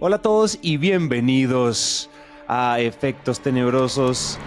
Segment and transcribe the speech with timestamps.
[0.00, 2.08] Hola a todos y bienvenidos
[2.46, 4.38] a Efectos Tenebrosos,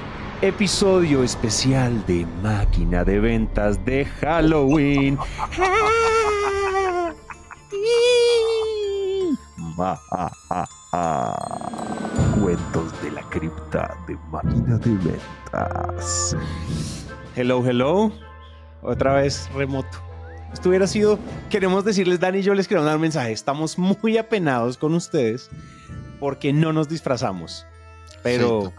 [0.42, 5.18] episodio especial de Máquina de Ventas de Halloween.
[12.42, 16.38] Cuentos de la cripta de Máquina de Ventas.
[17.36, 18.10] Hello, hello.
[18.82, 20.11] Otra vez remoto.
[20.54, 21.18] Esto hubiera sido,
[21.50, 23.32] queremos decirles, Dani y yo les queremos dar un mensaje.
[23.32, 25.50] Estamos muy apenados con ustedes
[26.20, 27.66] porque no nos disfrazamos.
[28.22, 28.74] Pero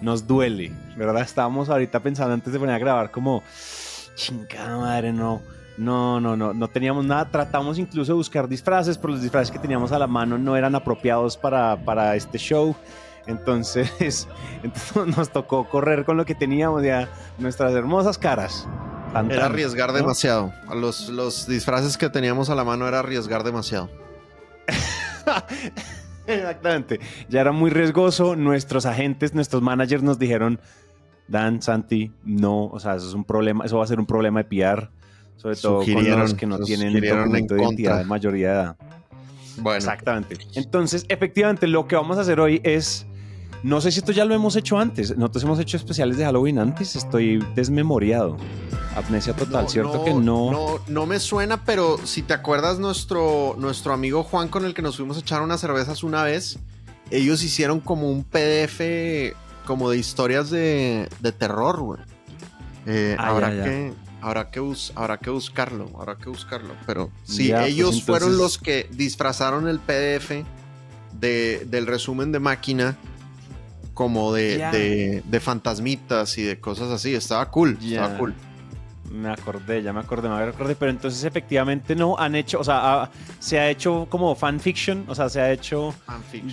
[0.00, 1.22] nos duele, ¿verdad?
[1.22, 3.42] Estábamos ahorita pensando antes de poner a grabar como,
[4.14, 5.40] chingada madre, no.
[5.76, 7.30] No, no, no, no teníamos nada.
[7.30, 10.74] Tratamos incluso de buscar disfraces, pero los disfraces que teníamos a la mano no eran
[10.74, 12.76] apropiados para, para este show.
[13.26, 14.28] Entonces,
[14.62, 18.68] entonces nos tocó correr con lo que teníamos ya, nuestras hermosas caras.
[19.30, 20.52] Era arriesgar demasiado.
[20.74, 23.90] Los, los disfraces que teníamos a la mano era arriesgar demasiado.
[26.26, 27.00] Exactamente.
[27.28, 28.36] Ya era muy riesgoso.
[28.36, 30.60] Nuestros agentes, nuestros managers nos dijeron,
[31.28, 34.42] Dan, Santi, no, o sea, eso es un problema, eso va a ser un problema
[34.42, 34.90] de PR,
[35.36, 38.76] sobre todo con los que no tienen documento de identidad de mayoría de edad.
[39.58, 39.76] Bueno.
[39.76, 40.38] Exactamente.
[40.54, 43.06] Entonces, efectivamente, lo que vamos a hacer hoy es
[43.62, 45.16] no sé si esto ya lo hemos hecho antes.
[45.16, 46.96] Nosotros hemos hecho especiales de Halloween antes.
[46.96, 48.36] Estoy desmemoriado.
[48.96, 50.50] Amnesia total, ¿cierto que no?
[50.50, 54.82] No, no me suena, pero si te acuerdas, nuestro, nuestro amigo Juan con el que
[54.82, 56.58] nos fuimos a echar unas cervezas una vez,
[57.10, 58.80] ellos hicieron como un PDF
[59.66, 61.08] como de historias de,
[61.38, 62.00] terror, güey.
[62.86, 66.74] Eh, ah, habrá, Que, habrá, que que buscarlo, habrá que buscarlo.
[66.86, 70.44] Pero sí, pues ellos fueron los que disfrazaron el PDF
[71.12, 72.96] de, del resumen de máquina
[73.94, 77.14] como de, de, fantasmitas y de cosas así.
[77.14, 78.34] Estaba cool, estaba cool.
[79.10, 83.10] Me acordé, ya me acordé, me acordé, pero entonces efectivamente no han hecho, o sea,
[83.40, 85.92] se ha hecho como fanfiction, o sea, se ha hecho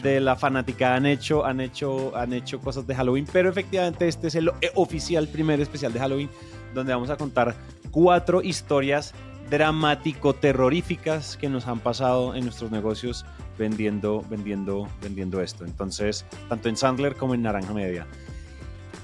[0.02, 4.30] de la fanática, han hecho, han hecho, han hecho cosas de Halloween, pero efectivamente este
[4.30, 6.30] es el eh, oficial primer especial de Halloween,
[6.74, 7.56] donde vamos a contar
[7.92, 9.14] cuatro historias
[9.52, 13.24] dramático-terroríficas que nos han pasado en nuestros negocios
[13.58, 15.66] vendiendo, vendiendo, vendiendo esto.
[15.66, 18.08] Entonces, tanto en Sandler como en Naranja Media.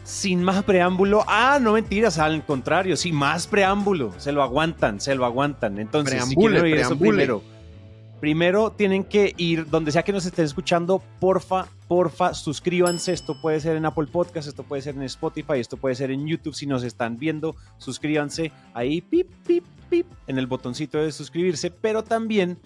[0.03, 5.15] Sin más preámbulo, ah, no mentiras, al contrario, sin más preámbulo, se lo aguantan, se
[5.15, 5.79] lo aguantan.
[5.79, 6.35] Entonces, si
[6.73, 7.41] eso primero,
[8.23, 13.13] primero tienen que ir donde sea que nos estén escuchando, porfa, porfa, suscríbanse.
[13.13, 16.25] Esto puede ser en Apple Podcast, esto puede ser en Spotify, esto puede ser en
[16.25, 16.53] YouTube.
[16.53, 22.03] Si nos están viendo, suscríbanse ahí, pip, pip, pip, en el botoncito de suscribirse, pero
[22.03, 22.57] también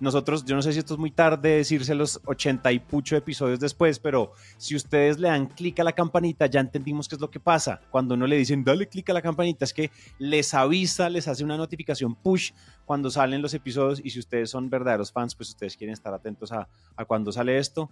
[0.00, 3.60] nosotros, yo no sé si esto es muy tarde decirse los 80 y pucho episodios
[3.60, 7.30] después, pero si ustedes le dan clic a la campanita, ya entendimos qué es lo
[7.30, 7.80] que pasa.
[7.90, 11.44] Cuando no le dicen dale clic a la campanita, es que les avisa, les hace
[11.44, 12.52] una notificación push
[12.84, 16.50] cuando salen los episodios y si ustedes son verdaderos fans, pues ustedes quieren estar atentos
[16.50, 17.90] a, a cuando sale esto.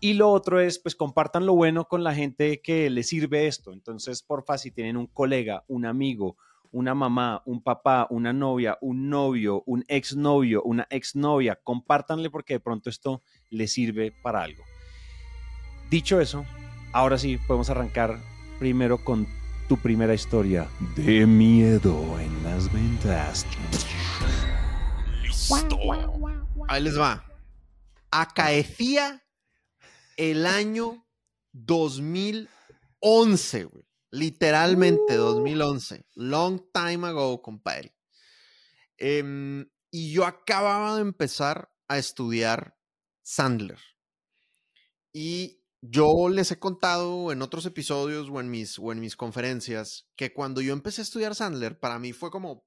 [0.00, 3.72] Y lo otro es, pues compartan lo bueno con la gente que les sirve esto.
[3.72, 6.36] Entonces, porfa, si tienen un colega, un amigo,
[6.72, 12.60] una mamá, un papá, una novia, un novio, un exnovio, una exnovia, compártanle porque de
[12.60, 14.64] pronto esto les sirve para algo.
[15.90, 16.44] Dicho eso,
[16.92, 18.18] ahora sí podemos arrancar
[18.58, 19.28] primero con
[19.68, 20.66] tu primera historia
[20.96, 23.46] de miedo en las ventas.
[25.22, 25.78] Listo.
[26.68, 27.24] Ahí les va.
[28.10, 29.22] Acaecía
[30.16, 31.04] el año
[31.52, 33.91] 2011, güey.
[34.12, 35.94] Literalmente, 2011.
[35.94, 36.22] Uh.
[36.22, 37.96] Long time ago, compadre.
[38.98, 42.78] Em, y yo acababa de empezar a estudiar
[43.22, 43.78] Sandler.
[45.14, 50.06] Y yo les he contado en otros episodios o en mis, o en mis conferencias
[50.14, 52.66] que cuando yo empecé a estudiar Sandler, para mí fue como,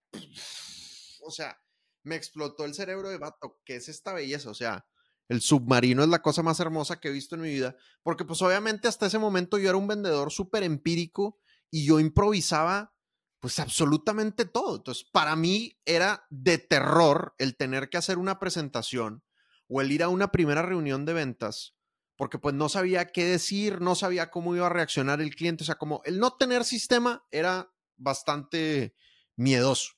[1.21, 1.61] o sea,
[2.03, 4.49] me explotó el cerebro de vato, ¿qué es esta belleza?
[4.49, 4.85] O sea,
[5.27, 8.41] el submarino es la cosa más hermosa que he visto en mi vida, porque pues
[8.41, 11.39] obviamente hasta ese momento yo era un vendedor súper empírico
[11.71, 12.93] y yo improvisaba
[13.39, 14.77] pues absolutamente todo.
[14.77, 19.23] Entonces, para mí era de terror el tener que hacer una presentación
[19.67, 21.75] o el ir a una primera reunión de ventas,
[22.17, 25.65] porque pues no sabía qué decir, no sabía cómo iba a reaccionar el cliente, o
[25.65, 28.95] sea, como el no tener sistema era bastante
[29.35, 29.93] miedoso.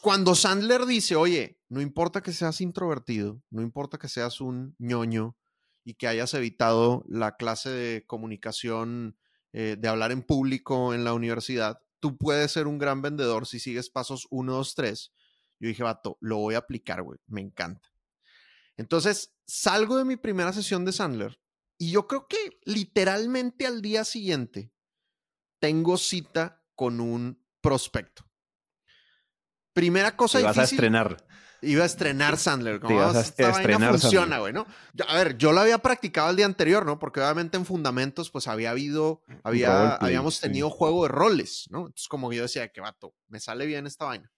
[0.00, 5.36] Cuando Sandler dice, oye, no importa que seas introvertido, no importa que seas un ñoño
[5.84, 9.18] y que hayas evitado la clase de comunicación
[9.52, 13.58] eh, de hablar en público en la universidad, tú puedes ser un gran vendedor si
[13.58, 15.12] sigues pasos 1, 2, 3.
[15.60, 17.92] Yo dije, vato, lo voy a aplicar, güey, me encanta.
[18.76, 21.38] Entonces, salgo de mi primera sesión de Sandler
[21.78, 24.72] y yo creo que literalmente al día siguiente
[25.60, 28.31] tengo cita con un prospecto.
[29.72, 30.60] Primera cosa Te difícil.
[30.60, 31.26] vas a estrenar.
[31.64, 32.80] Iba a estrenar Sandler.
[32.80, 34.40] Te Como a esta vaina estrenar funciona, Sandler.
[34.40, 34.66] güey, ¿no?
[35.06, 36.98] A ver, yo lo había practicado el día anterior, ¿no?
[36.98, 40.42] Porque obviamente en Fundamentos, pues había habido, había, habíamos sí.
[40.42, 41.86] tenido juego de roles, ¿no?
[41.86, 44.32] Entonces, como yo decía, que vato, me sale bien esta vaina.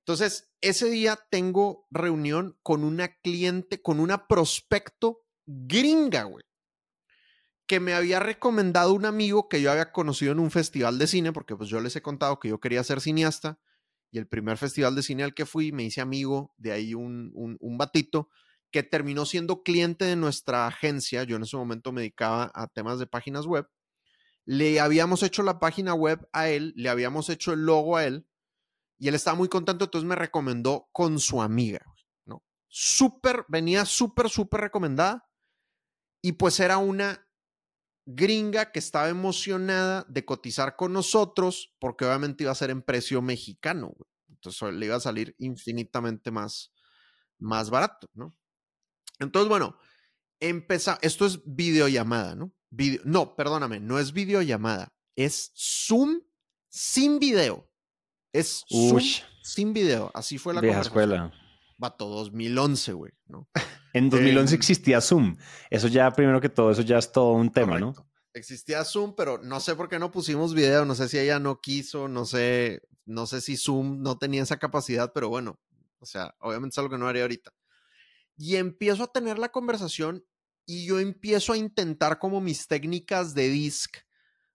[0.00, 6.44] Entonces, ese día tengo reunión con una cliente, con una prospecto gringa, güey,
[7.68, 11.32] que me había recomendado un amigo que yo había conocido en un festival de cine,
[11.32, 13.60] porque pues yo les he contado que yo quería ser cineasta,
[14.12, 17.32] y el primer festival de cine al que fui me hice amigo de ahí un,
[17.34, 18.28] un, batito
[18.70, 22.98] que terminó siendo cliente de nuestra agencia, yo en ese momento me dedicaba a temas
[22.98, 23.66] de páginas web,
[24.44, 28.26] le habíamos hecho la página web a él, le habíamos hecho el logo a él,
[28.98, 31.84] y él estaba muy contento, entonces me recomendó con su amiga,
[32.26, 32.44] ¿no?
[32.68, 35.28] Súper, venía súper, súper recomendada.
[36.22, 37.21] Y pues era una
[38.06, 43.22] gringa que estaba emocionada de cotizar con nosotros, porque obviamente iba a ser en precio
[43.22, 44.10] mexicano, güey.
[44.28, 46.72] Entonces le iba a salir infinitamente más,
[47.38, 48.32] más barato, ¿no?
[49.20, 49.78] Entonces, bueno,
[50.40, 52.52] empezó, esto es videollamada, ¿no?
[52.70, 56.22] Video, no, perdóname, no es videollamada, es Zoom
[56.68, 57.70] sin video.
[58.32, 60.10] Es Zoom Uy, sin video.
[60.14, 61.28] Así fue la vieja conversación.
[61.28, 61.42] escuela.
[61.78, 63.48] Vato, 2011, güey, ¿no?
[63.92, 65.36] En 2011 Em, existía Zoom.
[65.70, 67.94] Eso ya, primero que todo, eso ya es todo un tema, ¿no?
[68.34, 71.60] Existía Zoom, pero no sé por qué no pusimos video, no sé si ella no
[71.60, 75.60] quiso, no sé, no sé si Zoom no tenía esa capacidad, pero bueno,
[75.98, 77.52] o sea, obviamente es algo que no haría ahorita.
[78.38, 80.24] Y empiezo a tener la conversación
[80.64, 83.98] y yo empiezo a intentar como mis técnicas de disc,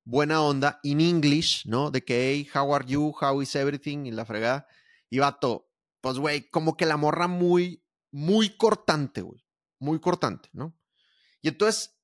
[0.03, 1.91] buena onda, in English, ¿no?
[1.91, 4.67] De que, hey, how are you, how is everything, y la fregada.
[5.09, 5.69] Y vato,
[6.01, 9.45] pues, güey, como que la morra muy, muy cortante, güey,
[9.79, 10.77] muy cortante, ¿no?
[11.41, 11.97] Y entonces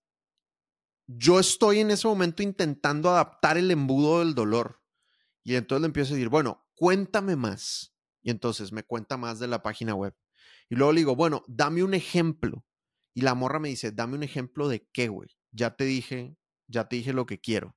[1.07, 4.81] yo estoy en ese momento intentando adaptar el embudo del dolor.
[5.43, 7.95] Y entonces le empiezo a decir, bueno, cuéntame más.
[8.21, 10.15] Y entonces me cuenta más de la página web.
[10.69, 12.65] Y luego le digo, bueno, dame un ejemplo.
[13.13, 15.29] Y la morra me dice, dame un ejemplo de qué, güey.
[15.51, 17.75] Ya te dije, ya te dije lo que quiero.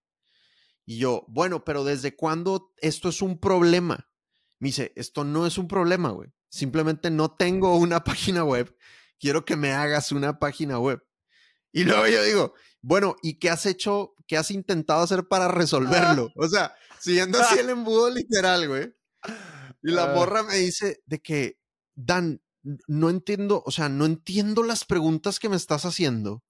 [0.86, 4.08] Y yo, bueno, pero ¿desde cuándo esto es un problema?
[4.60, 6.32] Me dice, esto no es un problema, güey.
[6.48, 8.74] Simplemente no tengo una página web.
[9.18, 11.02] Quiero que me hagas una página web.
[11.72, 16.30] Y luego yo digo, bueno, ¿y qué has hecho, qué has intentado hacer para resolverlo?
[16.36, 18.94] O sea, siguiendo así el embudo literal, güey.
[19.82, 20.14] Y la Ah.
[20.14, 21.58] morra me dice de que,
[21.94, 22.42] Dan,
[22.88, 26.44] no entiendo, o sea, no entiendo las preguntas que me estás haciendo.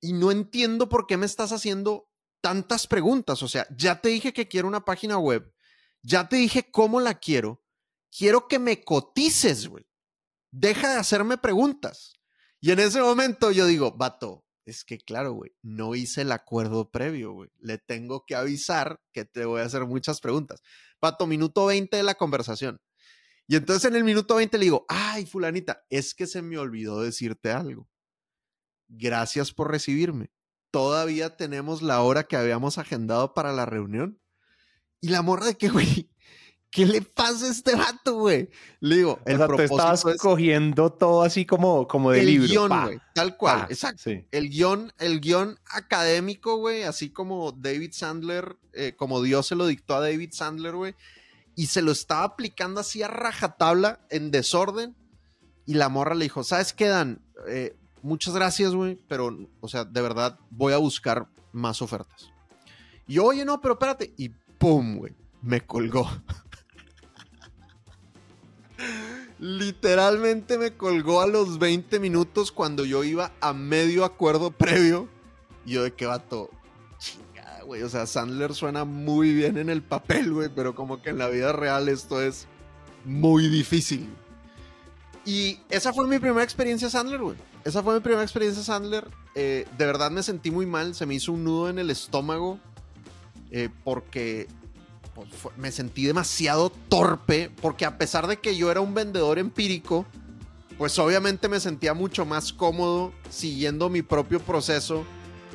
[0.00, 2.08] Y no entiendo por qué me estás haciendo
[2.42, 3.42] tantas preguntas.
[3.42, 5.50] O sea, ya te dije que quiero una página web.
[6.02, 7.63] Ya te dije cómo la quiero.
[8.16, 9.84] Quiero que me cotices, güey.
[10.52, 12.14] Deja de hacerme preguntas.
[12.60, 16.90] Y en ese momento yo digo, vato, es que claro, güey, no hice el acuerdo
[16.90, 17.50] previo, güey.
[17.58, 20.62] Le tengo que avisar que te voy a hacer muchas preguntas.
[21.00, 22.80] Vato, minuto 20 de la conversación.
[23.46, 27.02] Y entonces en el minuto 20 le digo, ay, fulanita, es que se me olvidó
[27.02, 27.88] decirte algo.
[28.88, 30.30] Gracias por recibirme.
[30.70, 34.20] Todavía tenemos la hora que habíamos agendado para la reunión.
[35.00, 36.13] Y la morra de que, güey,
[36.74, 38.50] ¿qué le pasa a este vato, güey?
[38.80, 42.20] Le digo, el o sea, tú propósito estabas es cogiendo todo así como, como de
[42.20, 42.48] el libro.
[42.48, 43.66] guion, güey, tal cual, pa.
[43.70, 44.02] exacto.
[44.02, 44.26] Sí.
[44.32, 49.68] El guion, el guion académico, güey, así como David Sandler, eh, como Dios se lo
[49.68, 50.96] dictó a David Sandler, güey,
[51.54, 54.96] y se lo estaba aplicando así a rajatabla, en desorden,
[55.66, 57.22] y la morra le dijo, ¿sabes qué, Dan?
[57.46, 62.32] Eh, muchas gracias, güey, pero, o sea, de verdad, voy a buscar más ofertas.
[63.06, 66.10] Y yo, oye, no, pero espérate, y pum, güey, me colgó.
[69.38, 75.08] Literalmente me colgó a los 20 minutos cuando yo iba a medio acuerdo previo.
[75.66, 76.50] Y yo de qué vato.
[76.98, 77.82] Chingada, güey.
[77.82, 80.48] O sea, Sandler suena muy bien en el papel, güey.
[80.54, 82.46] Pero como que en la vida real esto es
[83.04, 84.08] muy difícil.
[85.26, 87.36] Y esa fue mi primera experiencia Sandler, güey.
[87.64, 89.08] Esa fue mi primera experiencia Sandler.
[89.34, 90.94] Eh, de verdad me sentí muy mal.
[90.94, 92.58] Se me hizo un nudo en el estómago.
[93.50, 94.48] eh, porque
[95.14, 99.38] pues, fue- me sentí demasiado torpe, porque a pesar de que yo era un vendedor
[99.38, 100.06] empírico,
[100.78, 105.04] pues obviamente me sentía mucho más cómodo siguiendo mi propio proceso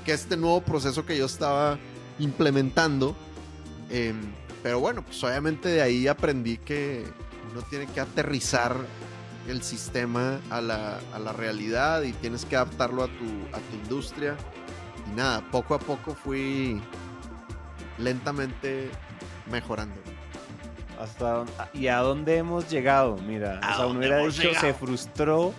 [0.06, 1.78] que este nuevo proceso que yo estaba
[2.20, 3.16] implementando.
[3.90, 4.20] Em,
[4.64, 7.06] pero bueno, pues obviamente de ahí aprendí que
[7.52, 8.76] uno tiene que aterrizar
[9.48, 13.76] el sistema a la, a la realidad y tienes que adaptarlo a tu, a tu
[13.84, 14.38] industria.
[15.12, 16.80] Y nada, poco a poco fui
[17.98, 18.90] lentamente
[19.50, 19.96] mejorando.
[21.00, 23.18] Hasta ¿Y a dónde hemos llegado?
[23.26, 25.54] Mira, ¿A o sea, uno hubiera dicho, se frustró,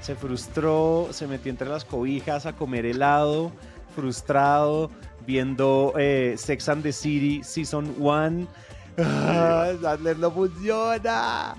[0.00, 3.52] se frustró, se metió entre las cobijas a comer helado,
[3.94, 4.90] frustrado,
[5.26, 8.46] viendo eh, Sex and the City Season 1,
[8.98, 9.72] ah,
[10.18, 11.54] no funciona.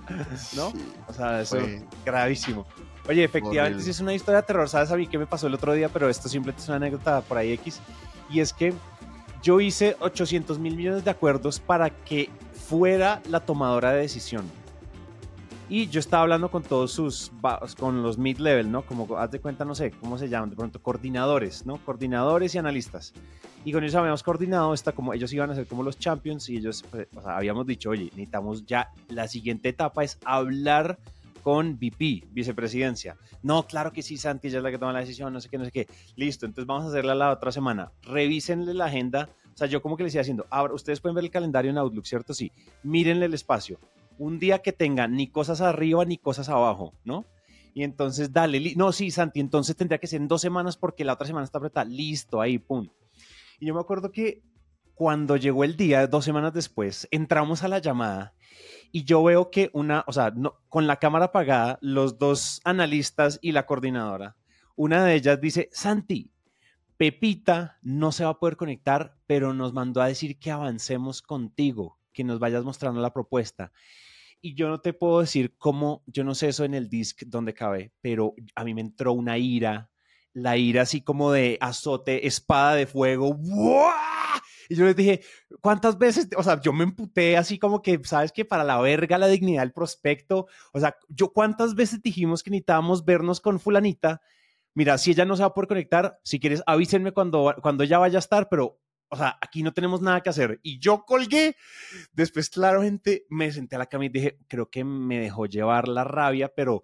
[0.55, 0.73] ¿No?
[1.07, 2.65] O sea, eso es gravísimo.
[3.07, 4.69] Oye, efectivamente, si es una historia de terror.
[4.69, 5.89] ¿Sabes a mí qué me pasó el otro día?
[5.89, 7.81] Pero esto simplemente es una anécdota por ahí X.
[8.29, 8.73] Y es que
[9.43, 14.45] yo hice 800 mil millones de acuerdos para que fuera la tomadora de decisión.
[15.69, 17.31] Y yo estaba hablando con todos sus,
[17.79, 18.83] con los mid-level, ¿no?
[18.83, 20.50] Como, haz de cuenta, no sé, ¿cómo se llaman?
[20.50, 21.77] De pronto, coordinadores, ¿no?
[21.77, 23.13] Coordinadores y analistas.
[23.65, 26.57] Y con ellos habíamos coordinado, está como ellos iban a ser como los champions y
[26.57, 31.00] ellos, pues, o sea, habíamos dicho, oye, necesitamos ya, la siguiente etapa es hablar
[31.43, 33.17] con VP, vicepresidencia.
[33.43, 35.57] No, claro que sí, Santi, ella es la que toma la decisión, no sé qué,
[35.57, 35.88] no sé qué.
[36.15, 37.91] Listo, entonces vamos a hacerla la otra semana.
[38.01, 39.29] Revísenle la agenda.
[39.53, 41.77] O sea, yo como que les iba haciendo, ahora ustedes pueden ver el calendario en
[41.77, 42.33] Outlook, ¿cierto?
[42.33, 42.51] Sí.
[42.81, 43.79] Mírenle el espacio.
[44.17, 47.25] Un día que tenga ni cosas arriba ni cosas abajo, ¿no?
[47.75, 51.13] Y entonces dale, no, sí, Santi, entonces tendría que ser en dos semanas porque la
[51.13, 51.85] otra semana está apretada.
[51.85, 52.88] Listo, ahí, pum.
[53.59, 54.41] Y yo me acuerdo que
[54.93, 58.33] cuando llegó el día, dos semanas después, entramos a la llamada
[58.95, 63.39] y yo veo que una, o sea, no, con la cámara apagada, los dos analistas
[63.41, 64.38] y la coordinadora,
[64.75, 66.31] una de ellas dice, Santi,
[66.95, 71.97] Pepita no se va a poder conectar, pero nos mandó a decir que avancemos contigo,
[72.13, 73.71] que nos vayas mostrando la propuesta.
[74.41, 77.55] Y yo no te puedo decir cómo, yo no sé eso en el disc donde
[77.55, 79.89] cabe, pero a mí me entró una ira,
[80.33, 83.39] la ira así como de azote, espada de fuego.
[84.70, 85.22] Y yo les dije,
[85.62, 86.29] ¿cuántas veces?
[86.38, 89.62] O sea, yo me emputé así como que, ¿sabes que Para la verga la dignidad
[89.62, 90.48] del prospecto.
[90.72, 94.22] O sea, yo cuántas veces dijimos que necesitábamos vernos con fulanita.
[94.75, 98.00] Mira, si ella no se va a poder conectar, si quieres avísenme cuando, cuando ella
[98.00, 98.79] vaya a estar, pero,
[99.10, 100.60] o sea, aquí no tenemos nada que hacer.
[100.63, 101.55] Y yo colgué.
[102.12, 106.03] Después, claramente, me senté a la cama y dije, creo que me dejó llevar la
[106.03, 106.84] rabia, pero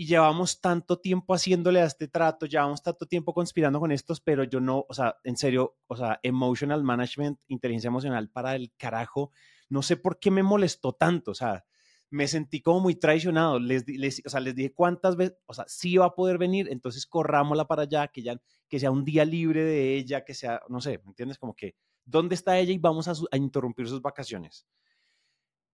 [0.00, 4.44] y llevamos tanto tiempo haciéndole a este trato, llevamos tanto tiempo conspirando con estos, pero
[4.44, 9.30] yo no, o sea, en serio, o sea, emotional management, inteligencia emocional para el carajo,
[9.68, 11.66] no sé por qué me molestó tanto, o sea,
[12.08, 15.66] me sentí como muy traicionado, les, les, o sea, les dije cuántas veces, o sea,
[15.68, 18.40] sí va a poder venir, entonces corrámosla para allá, que, ya,
[18.70, 21.36] que sea un día libre de ella, que sea, no sé, ¿me entiendes?
[21.36, 21.74] Como que,
[22.06, 22.72] ¿dónde está ella?
[22.72, 24.66] Y vamos a, a interrumpir sus vacaciones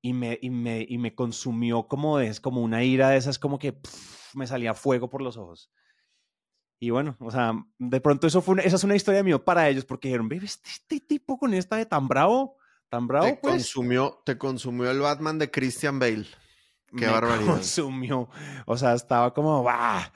[0.03, 3.59] y me, y me, y me consumió como, es, como una ira de esas, como
[3.59, 3.79] que
[4.35, 5.71] me salía fuego por los ojos.
[6.79, 9.85] Y bueno, o sea, de pronto eso fue esa es una historia mía para ellos,
[9.85, 12.57] porque dijeron, ve, este, este, tipo con esta de tan bravo,
[12.91, 13.55] tan bravo, te pues.
[13.55, 16.27] Consumió, te consumió el Batman de Christian Bale.
[16.97, 17.55] Qué me barbaridad.
[17.55, 18.29] consumió.
[18.67, 20.13] O sea, estaba como, ¡bah!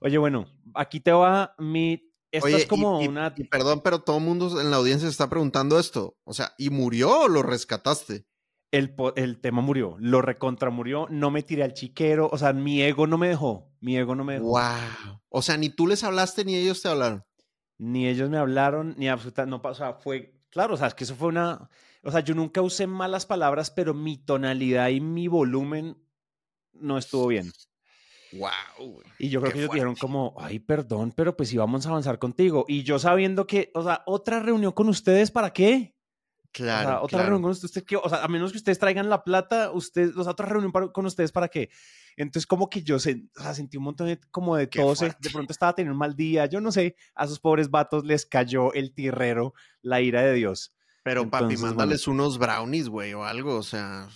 [0.00, 2.12] Oye, bueno, aquí te va mi.
[2.32, 3.32] Esto Oye, es como y- una.
[3.36, 6.16] y perdón, pero todo el mundo en la audiencia está preguntando esto.
[6.24, 8.26] O sea, ¿y murió o lo rescataste?
[8.72, 12.82] El, el tema murió, lo recontra murió, no me tiré al chiquero, o sea, mi
[12.82, 14.46] ego no me dejó, mi ego no me dejó.
[14.46, 15.20] Wow.
[15.28, 17.22] O sea, ni tú les hablaste ni ellos te hablaron.
[17.76, 20.94] Ni ellos me hablaron, ni absolutamente, no pasó, o sea, fue, claro, o sea, es
[20.94, 21.68] que eso fue una,
[22.02, 25.96] o sea, yo nunca usé malas palabras, pero mi tonalidad y mi volumen
[26.72, 27.52] no estuvo bien.
[28.32, 29.02] Wow.
[29.18, 32.64] Y yo creo que ellos dijeron como, ay, perdón, pero pues íbamos a avanzar contigo.
[32.66, 35.91] Y yo sabiendo que, o sea, otra reunión con ustedes, ¿para qué?
[36.52, 36.88] Claro.
[36.88, 37.24] o sea, otra claro.
[37.30, 40.22] reunión con ustedes, que, o sea, a menos que ustedes traigan la plata, ustedes, o
[40.22, 41.70] sea, otra reunión para- con ustedes, ¿para qué?
[42.16, 44.94] Entonces, como que yo se, o sea, sentí un montón de, como de Qué todo,
[44.94, 48.04] se- de pronto estaba teniendo un mal día, yo no sé, a esos pobres vatos
[48.04, 50.74] les cayó el tierrero, la ira de Dios.
[51.04, 51.74] Pero papi, Entonces, bueno.
[51.76, 53.56] mándales unos brownies, güey, o algo.
[53.56, 54.08] O sea,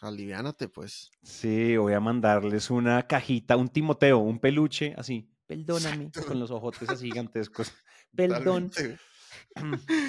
[0.00, 1.10] aliviánate, pues.
[1.22, 5.28] Sí, voy a mandarles una cajita, un Timoteo, un peluche, así.
[5.46, 6.28] Perdóname, Exacto.
[6.28, 7.72] con los ojotes así gigantescos.
[8.14, 8.98] Perdón, Totalmente.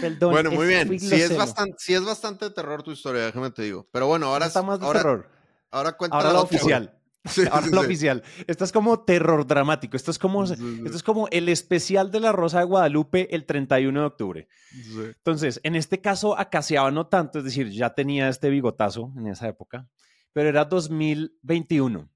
[0.01, 0.31] Perdón.
[0.31, 0.99] Bueno, muy bien.
[0.99, 3.87] Sí es, bastante, sí es bastante terror tu historia, déjame te digo.
[3.91, 5.29] Pero bueno, ahora, Esta está más de ahora, terror.
[5.71, 6.43] ahora cuenta Ahora güey.
[6.43, 6.95] oficial.
[7.25, 7.77] Sí, Ahora sí, sí.
[7.77, 8.23] oficial.
[8.47, 9.97] Esto es como terror dramático.
[9.97, 10.81] Esto es como, Sí, sí.
[10.85, 14.47] esto es como el especial de la Rosa de Guadalupe el 31 de octubre.
[14.71, 15.01] Sí.
[15.17, 19.49] Entonces, en este caso acaseaba no tanto, es decir, ya tenía este bigotazo en esa
[19.49, 19.89] época,
[20.31, 22.09] pero era 2021.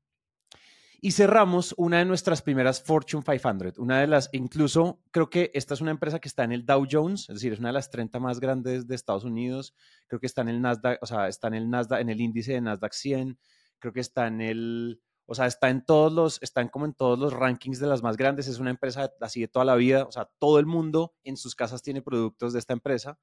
[1.05, 5.73] Y cerramos una de nuestras primeras Fortune 500, una de las, incluso creo que esta
[5.73, 7.89] es una empresa que está en el Dow Jones, es decir, es una de las
[7.89, 9.75] 30 más grandes de Estados Unidos,
[10.07, 12.53] creo que está en el Nasdaq, o sea, está en el Nasdaq, en el índice
[12.53, 13.37] de Nasdaq 100,
[13.79, 17.19] creo que está en el, o sea, está en todos los, están como en todos
[17.19, 20.11] los rankings de las más grandes, es una empresa así de toda la vida, o
[20.13, 23.19] sea, todo el mundo en sus casas tiene productos de esta empresa.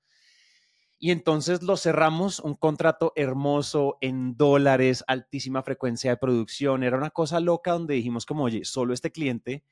[1.03, 6.83] Y entonces lo cerramos, un contrato hermoso en dólares, altísima frecuencia de producción.
[6.83, 9.65] Era una cosa loca donde dijimos como, oye, solo este cliente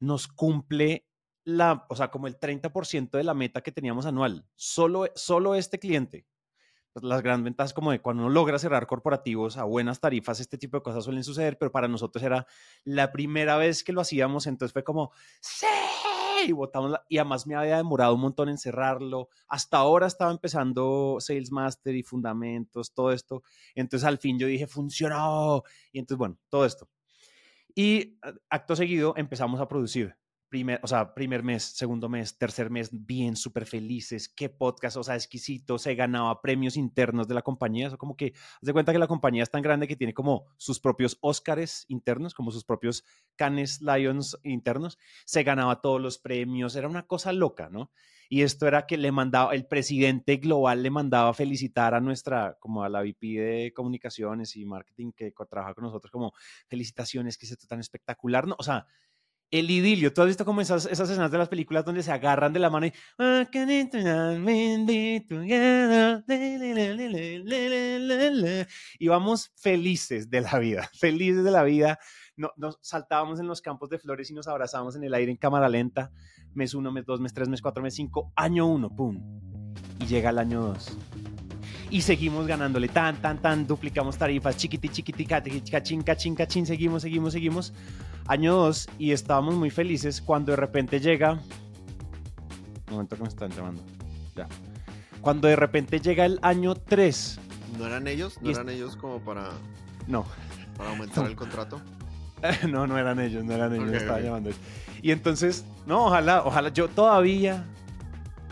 [0.00, 1.08] nos cumple
[1.44, 4.46] la, o sea, como el 30% de la meta que teníamos anual.
[4.54, 6.26] Solo, solo este cliente.
[6.92, 10.58] Pues las grandes ventajas como de cuando uno logra cerrar corporativos a buenas tarifas, este
[10.58, 12.46] tipo de cosas suelen suceder, pero para nosotros era
[12.84, 15.66] la primera vez que lo hacíamos, entonces fue como, sí,
[16.46, 19.28] Y botamos y además me había demorado un montón en cerrarlo.
[19.48, 23.42] Hasta ahora estaba empezando Sales Master y Fundamentos, todo esto.
[23.74, 25.62] Entonces al fin yo dije, funcionó.
[25.92, 26.88] Y entonces, bueno, todo esto.
[27.74, 28.18] Y
[28.48, 30.16] acto seguido empezamos a producir
[30.50, 35.02] primer, o sea, primer mes, segundo mes, tercer mes, bien, súper felices, qué podcast, o
[35.02, 38.92] sea, exquisito, se ganaba premios internos de la compañía, eso como que, haz de cuenta
[38.92, 42.64] que la compañía es tan grande que tiene como sus propios Óscares internos, como sus
[42.64, 43.04] propios
[43.36, 47.90] Cannes Lions internos, se ganaba todos los premios, era una cosa loca, ¿no?
[48.32, 52.84] Y esto era que le mandaba, el presidente global le mandaba felicitar a nuestra, como
[52.84, 56.32] a la VP de comunicaciones y marketing que trabaja con nosotros, como
[56.68, 58.54] felicitaciones, que es esto tan espectacular, ¿no?
[58.56, 58.86] O sea,
[59.50, 60.12] el idilio.
[60.12, 62.70] ¿Tú has visto como esas, esas escenas de las películas donde se agarran de la
[62.70, 62.92] mano y...
[68.98, 71.98] Y vamos felices de la vida, felices de la vida.
[72.36, 75.36] No, nos saltábamos en los campos de flores y nos abrazábamos en el aire en
[75.36, 76.10] cámara lenta.
[76.54, 79.20] Mes uno, mes dos, mes tres, mes cuatro, mes cinco, año uno, pum.
[79.98, 80.96] Y llega el año dos
[81.90, 87.32] y seguimos ganándole tan, tan, tan, duplicamos tarifas, chiquiti, chiquiti, cachín, cachín, cachín, seguimos, seguimos,
[87.32, 87.72] seguimos.
[88.30, 91.32] Año 2 y estábamos muy felices cuando de repente llega...
[91.32, 93.82] Un momento que me están llamando.
[94.36, 94.46] Ya.
[95.20, 97.40] Cuando de repente llega el año 3.
[97.76, 98.38] ¿No eran ellos?
[98.40, 99.48] ¿No eran ellos como para...
[100.06, 100.24] No.
[100.76, 101.80] Para aumentar el contrato?
[102.68, 104.50] no, no eran ellos, no eran ellos, estaba llamando.
[105.02, 107.66] Y entonces, no, ojalá, ojalá, yo todavía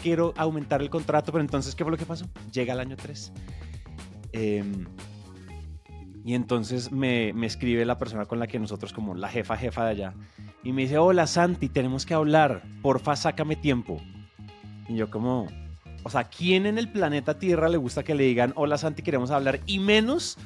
[0.03, 2.27] quiero aumentar el contrato, pero entonces, ¿qué fue lo que pasó?
[2.51, 3.33] Llega el año 3.
[4.33, 4.87] Em,
[6.29, 9.87] y entonces me, me, escribe la persona con la que nosotros, como la jefa, jefa
[9.87, 10.15] de allá,
[10.63, 13.99] y me dice, hola Santi, tenemos que hablar, porfa, sácame tiempo.
[14.91, 15.47] Y yo como,
[16.03, 19.31] o sea, ¿quién en el planeta Tierra le gusta que le digan, hola Santi, queremos
[19.31, 19.61] hablar?
[19.65, 20.37] Y menos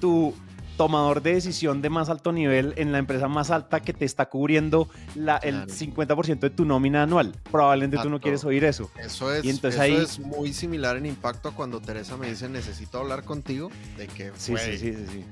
[0.00, 0.34] tu
[0.78, 4.30] tomador de decisión de más alto nivel en la empresa más alta que te está
[4.30, 7.34] cubriendo la, el 50% de tu nómina anual.
[7.50, 8.90] Probablemente tú no quieres oír eso.
[8.96, 13.24] Eso es, eso es muy similar en impacto a cuando Teresa me dice necesito hablar
[13.24, 13.70] contigo.
[13.98, 15.24] De que, sí, sí, sí, sí,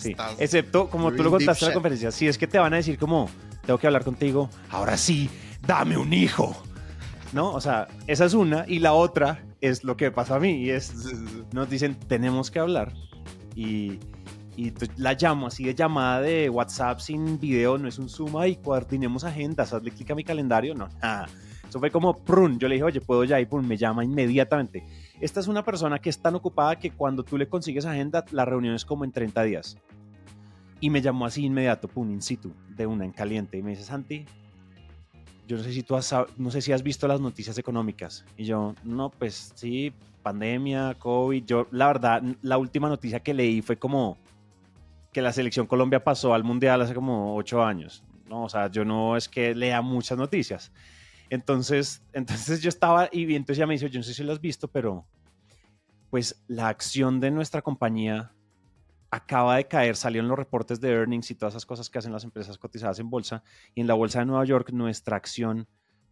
[0.00, 0.16] sí.
[0.38, 2.98] Excepto, como tú lo contaste en la conferencia, si es que te van a decir
[2.98, 3.28] como,
[3.66, 5.28] tengo que hablar contigo, ahora sí,
[5.66, 6.56] dame un hijo.
[7.32, 7.52] ¿No?
[7.52, 8.64] O sea, esa es una.
[8.66, 10.62] Y la otra es lo que pasa a mí.
[10.62, 10.94] Y es,
[11.52, 12.94] nos dicen, tenemos que hablar.
[13.54, 13.98] Y,
[14.56, 18.56] y la llamo así de llamada de WhatsApp sin video, no es un Zoom, y
[18.56, 21.26] coordinemos agendas, hazle clic a mi calendario, no, nada.
[21.68, 24.84] Eso fue como, prun, yo le dije, oye, puedo ya, y pum, me llama inmediatamente.
[25.20, 28.44] Esta es una persona que es tan ocupada que cuando tú le consigues agenda, la
[28.44, 29.76] reunión es como en 30 días.
[30.80, 33.82] Y me llamó así inmediato, pum, in situ, de una en caliente, y me dice,
[33.82, 34.24] Santi,
[35.46, 38.24] yo no sé si tú has, no sé si has visto las noticias económicas.
[38.36, 39.92] Y yo, no, pues sí,
[40.22, 41.44] pandemia, COVID.
[41.44, 44.18] Yo, la verdad, la última noticia que leí fue como
[45.16, 48.04] que la selección Colombia pasó al Mundial hace como ocho años.
[48.28, 48.44] ¿no?
[48.44, 50.70] O sea, yo no es que lea muchas noticias.
[51.30, 54.42] Entonces, entonces yo estaba y entonces ya me dice, yo no sé si lo has
[54.42, 55.06] visto, pero
[56.10, 58.34] pues la acción de nuestra compañía
[59.10, 62.24] acaba de caer, salieron los reportes de earnings y todas esas cosas que hacen las
[62.24, 63.42] empresas cotizadas en bolsa.
[63.74, 65.66] Y en la bolsa de Nueva York nuestra acción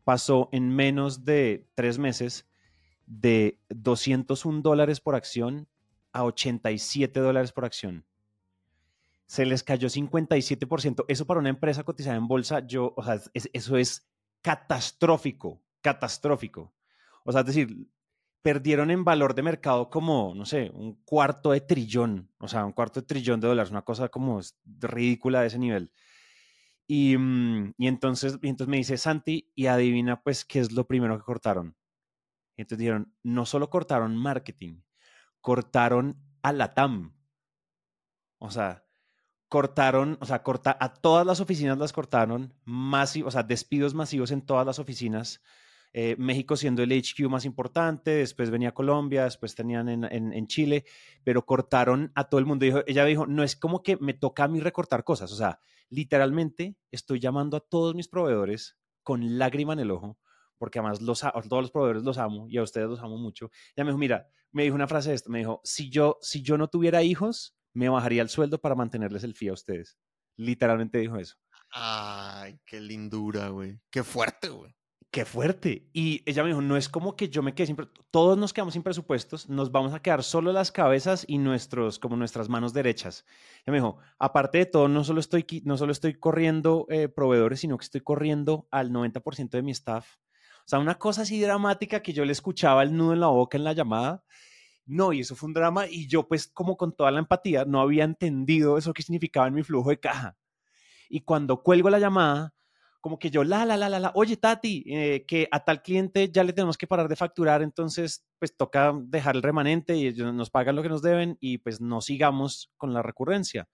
[0.04, 2.48] pasó en menos de tres meses
[3.04, 5.68] de 201 dólares por acción
[6.14, 8.06] a 87 dólares por acción
[9.34, 11.06] se les cayó 57%.
[11.08, 14.08] Eso para una empresa cotizada en bolsa, yo, o sea, eso es
[14.40, 16.72] catastrófico, catastrófico.
[17.24, 17.88] O sea, es decir,
[18.42, 22.70] perdieron en valor de mercado como, no sé, un cuarto de trillón, o sea, un
[22.70, 25.90] cuarto de trillón de dólares, una cosa como ridícula de ese nivel.
[26.86, 30.86] Y, mm, y, entonces, y entonces me dice Santi, y adivina pues qué es lo
[30.86, 31.76] primero que cortaron.
[32.56, 34.82] Y entonces dijeron, no solo cortaron marketing,
[35.40, 37.16] cortaron a la TAM.
[38.38, 38.83] O sea,
[39.54, 44.42] cortaron, o sea, corta, a todas las oficinas las cortaron, o sea, despidos masivos en
[44.42, 45.40] todas las oficinas.
[45.92, 50.86] Eh, México siendo el HQ más importante, después venía Colombia, después tenían en, en, Chile,
[51.22, 52.64] pero cortaron a todo el mundo.
[52.64, 55.60] Dijo, ella dijo, no es como que me toca a mí recortar cosas, o sea,
[55.88, 60.18] literalmente estoy llamando a todos mis proveedores con lágrima en el ojo,
[60.58, 63.52] porque además los, a todos los proveedores los amo y a ustedes los amo mucho.
[63.76, 66.58] Ella me dijo, mira, me dijo una frase esta, me dijo, si yo, si yo
[66.58, 69.98] no tuviera hijos, me bajaría el sueldo para mantenerles el fee a ustedes.
[70.36, 71.36] Literalmente dijo eso.
[71.70, 73.80] Ay, qué lindura, güey.
[73.90, 74.74] Qué fuerte, güey.
[75.10, 75.88] Qué fuerte.
[75.92, 77.76] Y ella me dijo, no es como que yo me quede sin...
[78.10, 82.16] Todos nos quedamos sin presupuestos, nos vamos a quedar solo las cabezas y nuestros, como
[82.16, 83.24] nuestras manos derechas.
[83.64, 87.60] Ella me dijo, aparte de todo, no solo estoy, no solo estoy corriendo eh, proveedores,
[87.60, 90.16] sino que estoy corriendo al 90% de mi staff.
[90.60, 93.56] O sea, una cosa así dramática que yo le escuchaba el nudo en la boca
[93.56, 94.24] en la llamada
[94.86, 97.80] no, y eso fue un drama y yo pues como con toda la empatía no
[97.80, 100.36] había entendido eso que significaba en mi flujo de caja.
[101.08, 102.54] Y cuando cuelgo la llamada,
[103.00, 106.30] como que yo, la, la, la, la, la, oye, Tati, eh, que a tal cliente
[106.30, 110.32] ya le tenemos que parar de facturar, entonces pues toca dejar el remanente y ellos
[110.32, 113.68] nos pagan lo que nos deben y pues no sigamos con la recurrencia.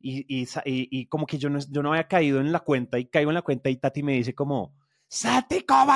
[0.00, 3.06] Y, y, y, como que yo no, yo no había caído en la cuenta y
[3.06, 4.74] caigo en la cuenta y Tati me dice como,
[5.08, 5.92] Sati, ¿cómo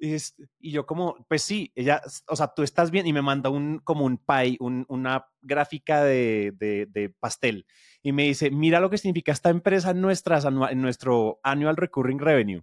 [0.00, 0.16] y,
[0.60, 3.78] y, yo como, pues sí, ella, o sea, tú estás bien y me manda un,
[3.80, 7.66] como un pie, un, una gráfica de, de, de, pastel
[8.02, 12.62] y me dice, mira lo que significa esta empresa en, en nuestro annual recurring revenue.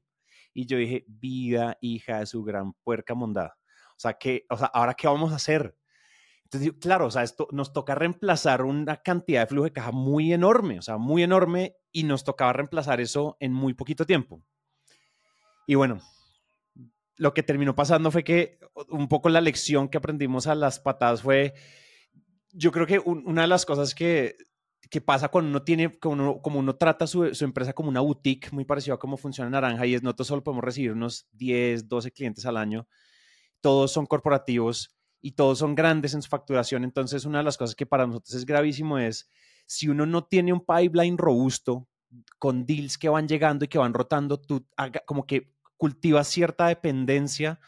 [0.54, 3.58] Y yo dije, vida, hija de su gran puerca mondada.
[3.90, 5.76] O sea, que, o sea, ¿ahora qué vamos a hacer?
[6.46, 10.32] Entonces, claro, o sea, esto nos toca reemplazar una cantidad de flujo de caja muy
[10.32, 14.44] enorme, o sea, muy enorme, y nos tocaba reemplazar eso en muy poquito tiempo.
[15.68, 16.00] Y bueno,
[17.18, 21.22] lo que terminó pasando fue que un poco la lección que aprendimos a las patadas
[21.22, 21.54] fue,
[22.52, 24.36] yo creo que una de las cosas que,
[24.90, 28.02] que pasa cuando uno tiene, como uno, como uno trata su, su, empresa como una
[28.02, 31.88] boutique, muy parecido a cómo funciona Naranja, y es no solo podemos recibir unos 10,
[31.88, 32.88] 12 clientes al año,
[33.62, 37.76] todos son corporativos y todos son grandes en su facturación, entonces una de las cosas
[37.76, 39.30] que para nosotros es gravísimo es,
[39.66, 41.88] si uno no tiene un pipeline robusto,
[42.40, 44.66] con deals que van llegando y que van rotando, tú
[45.06, 47.60] como que cultivas cierta dependencia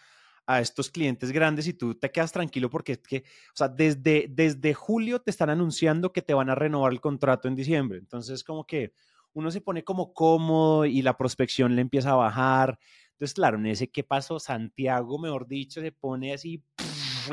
[0.46, 4.28] a estos clientes grandes y tú te quedas tranquilo porque es que, o sea, desde,
[4.30, 7.98] desde julio te están anunciando que te van a renovar el contrato en diciembre.
[8.00, 8.94] Entonces, como que
[9.34, 12.80] uno se pone como cómodo y la prospección le empieza a bajar.
[13.12, 16.64] Entonces, claro, en ese qué pasó, Santiago, mejor dicho, se pone así,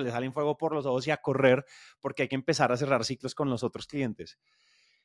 [0.02, 1.64] le salen fuego por los ojos y a correr
[2.00, 4.38] porque hay que empezar a cerrar ciclos con los otros clientes.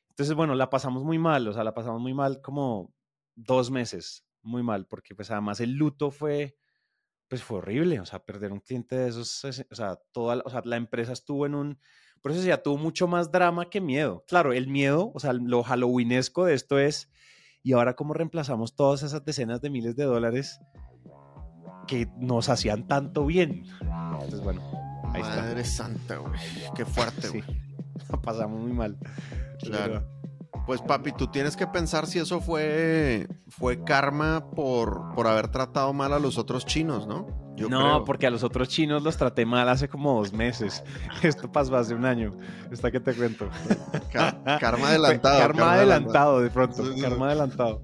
[0.08, 2.92] Entonces, bueno, la pasamos muy mal, o sea, la pasamos muy mal como
[3.36, 6.56] dos meses, muy mal, porque pues además el luto fue,
[7.28, 10.62] pues fue horrible, o sea, perder un cliente de esos, o sea, toda, o sea,
[10.64, 11.78] la empresa estuvo en un,
[12.22, 14.24] por eso ya tuvo mucho más drama que miedo.
[14.26, 17.10] Claro, el miedo, o sea, lo halloweenesco de esto es,
[17.62, 20.60] y ahora cómo reemplazamos todas esas decenas de miles de dólares
[21.86, 23.64] que nos hacían tanto bien.
[23.80, 24.62] Entonces, bueno,
[25.12, 26.40] ahí Madre santa, güey,
[26.74, 27.44] qué fuerte, güey.
[28.10, 28.96] La pasamos muy mal.
[29.60, 30.19] Claro.
[30.66, 35.92] Pues papi, tú tienes que pensar si eso fue, fue karma por, por haber tratado
[35.92, 37.26] mal a los otros chinos, ¿no?
[37.68, 40.82] no, porque a los otros chinos los traté mal hace como dos meses.
[41.22, 42.32] Esto pasó hace un año.
[42.70, 43.48] Está que te cuento.
[44.60, 45.40] karma adelantado.
[45.40, 46.82] Karma, adelantado, de pronto.
[47.00, 47.82] karma adelantado.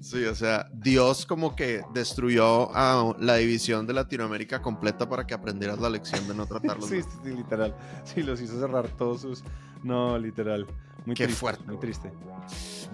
[0.00, 5.34] Sí, o sea, Dios como que destruyó a la división de Latinoamérica completa para que
[5.34, 6.88] aprendieras la lección de no tratarlos.
[6.88, 7.74] sí, sí, literal.
[8.04, 9.42] Sí, los hizo cerrar todos sus.
[9.82, 10.66] No, literal.
[11.06, 11.64] Muy Qué fuerte.
[11.64, 12.12] Muy triste.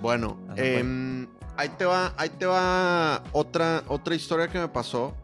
[0.01, 5.15] Bueno, em, ahí te va, ahí te va otra, otra historia que me pasó.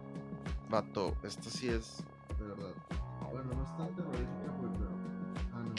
[0.71, 2.03] Vato, esta sí es
[2.39, 2.71] de verdad.
[3.31, 4.89] Bueno, no es tan terrorífica, pero.
[5.53, 5.71] Ah, no,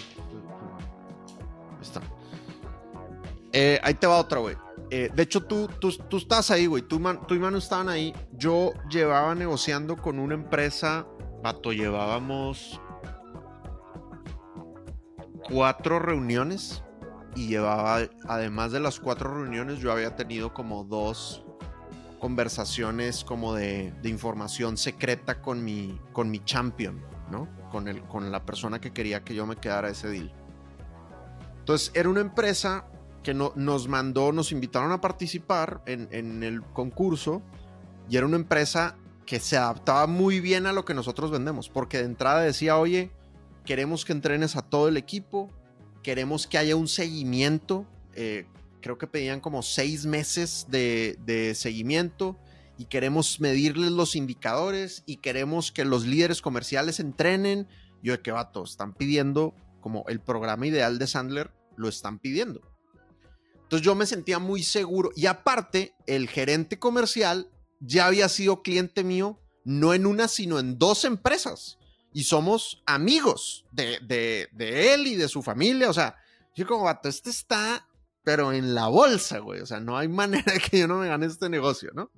[1.76, 2.02] Ahí está.
[3.54, 4.56] Eh, ahí te va otra, güey.
[4.92, 6.84] Eh, de hecho, tú, tú, tú estás ahí, güey.
[6.84, 8.14] Tú, tú y Manu estaban ahí.
[8.34, 11.08] Yo llevaba negociando con una empresa.
[11.42, 12.80] Vato, llevábamos
[15.50, 16.84] cuatro reuniones
[17.36, 21.44] y llevaba, además de las cuatro reuniones, yo había tenido como dos
[22.20, 27.48] conversaciones como de, información secreta con mi, con mi champion, ¿no?
[27.72, 30.34] Con, el, con la persona que quería que yo me quedara ese deal.
[31.60, 32.86] Entonces, era una empresa
[33.24, 37.42] que no, nos mandó, nos invitaron a participar en el concurso
[38.10, 42.00] y era una empresa que se adaptaba muy bien a lo que nosotros vendemos, porque
[42.00, 43.12] de entrada decía, oye,
[43.64, 45.52] queremos que entrenes a todo el equipo,
[46.04, 47.86] queremos que haya un seguimiento.
[48.14, 48.46] Eh,
[48.82, 52.38] creo que pedían como seis meses de, seguimiento
[52.78, 57.68] y queremos medirles los indicadores y queremos que los líderes comerciales entrenen.
[58.02, 62.62] Yo de qué vato, están pidiendo como el programa ideal de Sandler, lo están pidiendo.
[63.64, 69.04] Entonces yo me sentía muy seguro y aparte el gerente comercial ya había sido cliente
[69.04, 71.79] mío no en una sino en dos empresas
[72.20, 73.98] y somos amigos de,
[74.52, 75.90] de, él y de su familia.
[75.90, 76.18] O sea,
[76.54, 77.88] yo como vato, este está,
[78.26, 79.62] pero en la bolsa, güey.
[79.62, 82.12] O sea, no hay manera que yo no me gane este negocio, ¿no?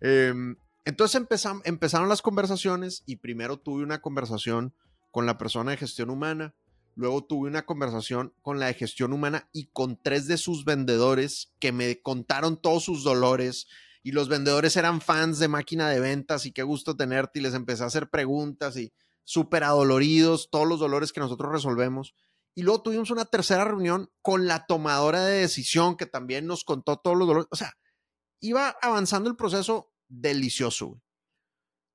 [0.00, 1.22] Em, entonces
[1.62, 4.74] empezaron las conversaciones y primero tuve una conversación
[5.12, 6.52] con la persona de gestión humana,
[6.96, 11.52] luego tuve una conversación con la de gestión humana y con tres de sus vendedores
[11.60, 13.68] que me contaron todos sus dolores
[14.02, 17.54] y los vendedores eran fans de máquina de ventas y qué gusto tenerte y les
[17.54, 18.92] empecé a hacer preguntas y
[19.30, 22.16] súper adoloridos, todos los dolores que nosotros resolvemos.
[22.56, 26.96] Y luego tuvimos una tercera reunión con la tomadora de decisión que también nos contó
[26.96, 27.46] todos los dolores.
[27.52, 27.74] O sea,
[28.40, 31.00] iba avanzando el proceso delicioso.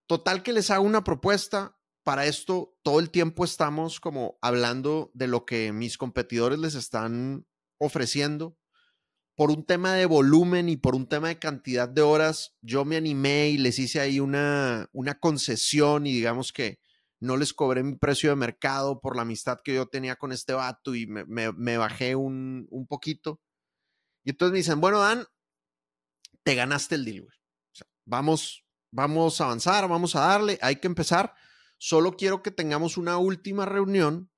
[0.07, 1.77] Total que les hago una propuesta.
[2.03, 7.45] Para esto, todo el tiempo estamos como hablando de lo que mis competidores les están
[7.77, 8.57] ofreciendo.
[9.37, 12.95] por un tema de volumen y por un tema de cantidad de horas, yo me
[12.95, 16.79] animé y les hice ahí una, una concesión y digamos que
[17.25, 20.53] no les cobré mi precio de mercado por la amistad que yo tenía con este
[20.53, 23.41] vato y me, bajé un, un, poquito.
[24.23, 25.25] Y entonces me dicen, bueno, Dan,
[26.43, 27.27] te ganaste el deal,
[28.05, 31.33] vamos, vamos a avanzar, vamos a darle, hay que empezar.
[31.77, 34.31] Solo quiero que tengamos una última reunión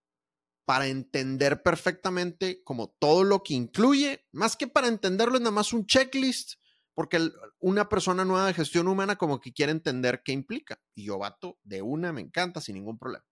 [0.65, 5.71] para entender perfectamente como todo lo que incluye, más que para entenderlo es nada más
[5.71, 6.55] un checklist,
[6.97, 7.29] porque
[7.59, 10.81] una persona nueva de gestión humana como que quiere entender qué implica.
[10.95, 13.23] Y yo, vato, de una, me encanta, sin ningún problema.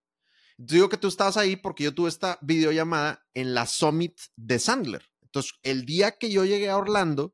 [0.52, 4.60] Entonces digo que tú estabas ahí porque yo tuve esta videollamada en la Summit de
[4.60, 5.10] Sandler.
[5.24, 7.34] Entonces, el día que yo llegué a Orlando,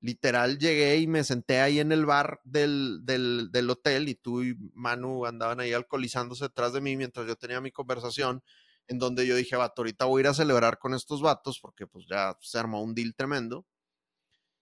[0.00, 4.56] literal llegué y me senté ahí en el bar del, del, hotel y tú y
[4.72, 8.42] Manu andaban ahí alcoholizándose detrás de mí mientras yo tenía mi conversación
[8.86, 11.86] en donde yo dije, vato, ahorita voy a ir a celebrar con estos vatos porque
[11.86, 13.66] pues ya se armó un deal tremendo.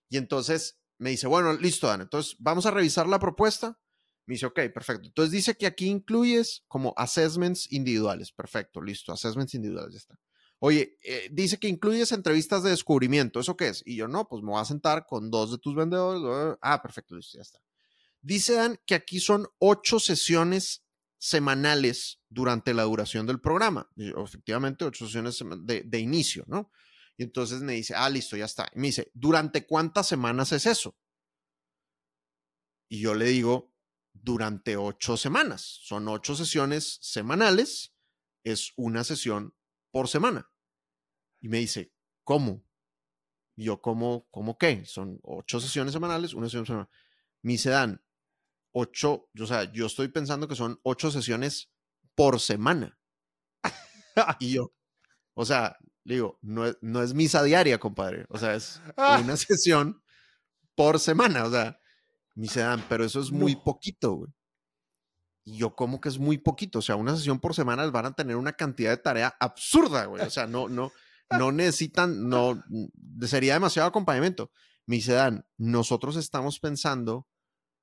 [0.09, 3.79] Y entonces me dice, bueno, listo, Dan, entonces vamos a revisar la propuesta.
[4.27, 5.07] Me dice, ok, perfecto.
[5.07, 8.33] Entonces dice que aquí incluyes como assessments individuales.
[8.33, 10.19] Perfecto, listo, assessments individuales, ya está.
[10.59, 13.41] Oye, eh, dice que incluyes entrevistas de descubrimiento.
[13.41, 13.83] ¿Eso qué es?
[13.87, 16.59] Y yo, no, pues me voy a sentar con dos de tus vendedores.
[16.63, 17.61] Ah, perfecto, listo, ya está.
[18.23, 20.83] Dice Dan que aquí son ocho sesiones
[21.19, 23.89] semanales durante la duración del programa.
[23.97, 26.71] Efectivamente, ocho sesiones de, inicio, ¿no?
[27.16, 28.68] Y entonces me dice, ah, listo, ya está.
[28.74, 30.96] Y me dice, ¿durante cuántas semanas es eso?
[32.88, 33.72] Y yo le digo,
[34.12, 35.81] durante ocho semanas.
[35.83, 37.94] Son ocho sesiones semanales,
[38.44, 39.55] es una sesión
[39.90, 40.50] por semana.
[41.40, 41.92] Y me dice,
[42.24, 42.64] ¿cómo?
[43.57, 44.85] Y yo, ¿cómo, cómo qué?
[44.85, 46.88] Son ocho sesiones semanales, una sesión semanal.
[47.42, 48.02] Me dice, Dan,
[48.72, 51.70] ocho, o sea, yo estoy pensando que son ocho sesiones
[52.14, 52.98] por semana.
[54.40, 54.72] y yo,
[55.35, 58.27] o sea, digo, no es, no es misa diaria, compadre.
[58.29, 58.81] O sea, es
[59.25, 60.03] una sesión
[60.75, 61.45] por semana.
[61.45, 61.79] O sea,
[62.35, 64.33] me dan, pero eso es muy poquito, güey.
[65.45, 66.81] Y yo, como que es muy poquito?
[66.81, 70.25] O sea, una sesión por semana van a tener una cantidad de tarea absurda, güey.
[70.25, 70.92] O sea, no, no,
[71.31, 72.62] no necesitan, no,
[73.23, 74.51] sería demasiado acompañamiento.
[74.87, 77.29] Me dan, nosotros estamos pensando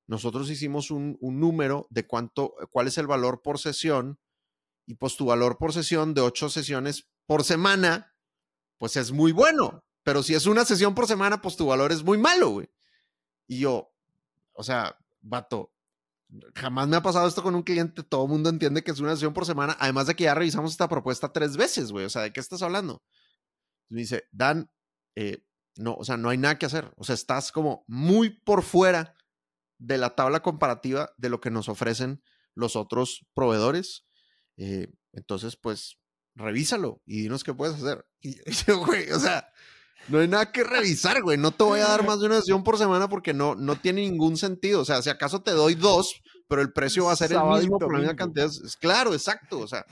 [0.07, 4.19] nosotros hicimos un, número de cuánto, cuál es el valor por sesión
[4.85, 8.12] y pues tu valor por sesión de ocho sesiones por semana,
[8.83, 9.81] pues es muy bueno.
[10.03, 12.69] Pero si es una sesión por semana, pues tu valor es muy malo, güey.
[13.47, 13.95] Y yo,
[14.51, 15.73] o sea, vato,
[16.53, 18.03] jamás me ha pasado esto con un cliente.
[18.03, 19.77] Todo el mundo entiende que es una sesión por semana.
[19.79, 22.03] Además de que ya revisamos esta propuesta tres veces, güey.
[22.03, 23.01] O sea, ¿de qué estás hablando?
[23.87, 24.69] Me dice, Dan,
[25.15, 25.45] eh,
[25.77, 26.91] no, o sea, no hay nada que hacer.
[26.97, 29.15] O sea, estás como muy por fuera
[29.77, 32.21] de la tabla comparativa de lo que nos ofrecen
[32.53, 34.05] los otros proveedores.
[34.57, 36.02] Eh, entonces, pues,
[36.35, 38.05] revísalo y dinos qué puedes hacer.
[38.21, 39.51] Y güey, o sea,
[40.07, 41.37] no hay nada que revisar, güey.
[41.37, 44.01] No te voy a dar más de una sesión por semana porque no, no tiene
[44.01, 44.81] ningún sentido.
[44.81, 47.79] O sea, si acaso te doy dos, pero el precio va a ser el mismo
[47.79, 48.49] por la misma cantidad.
[48.79, 49.59] Claro, exacto.
[49.59, 49.85] O sea,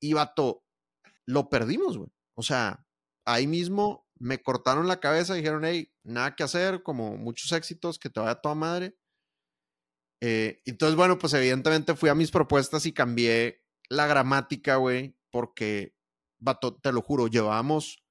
[0.00, 0.64] y vato,
[1.26, 2.10] lo perdimos, güey.
[2.34, 2.86] O sea,
[3.26, 7.98] ahí mismo me cortaron la cabeza y dijeron, hey, nada que hacer, como muchos éxitos,
[7.98, 8.96] que te vaya toda madre.
[10.22, 15.94] Eh, entonces, bueno, pues evidentemente fui a mis propuestas y cambié la gramática, güey, porque,
[16.38, 18.04] vato, te lo juro, llevábamos,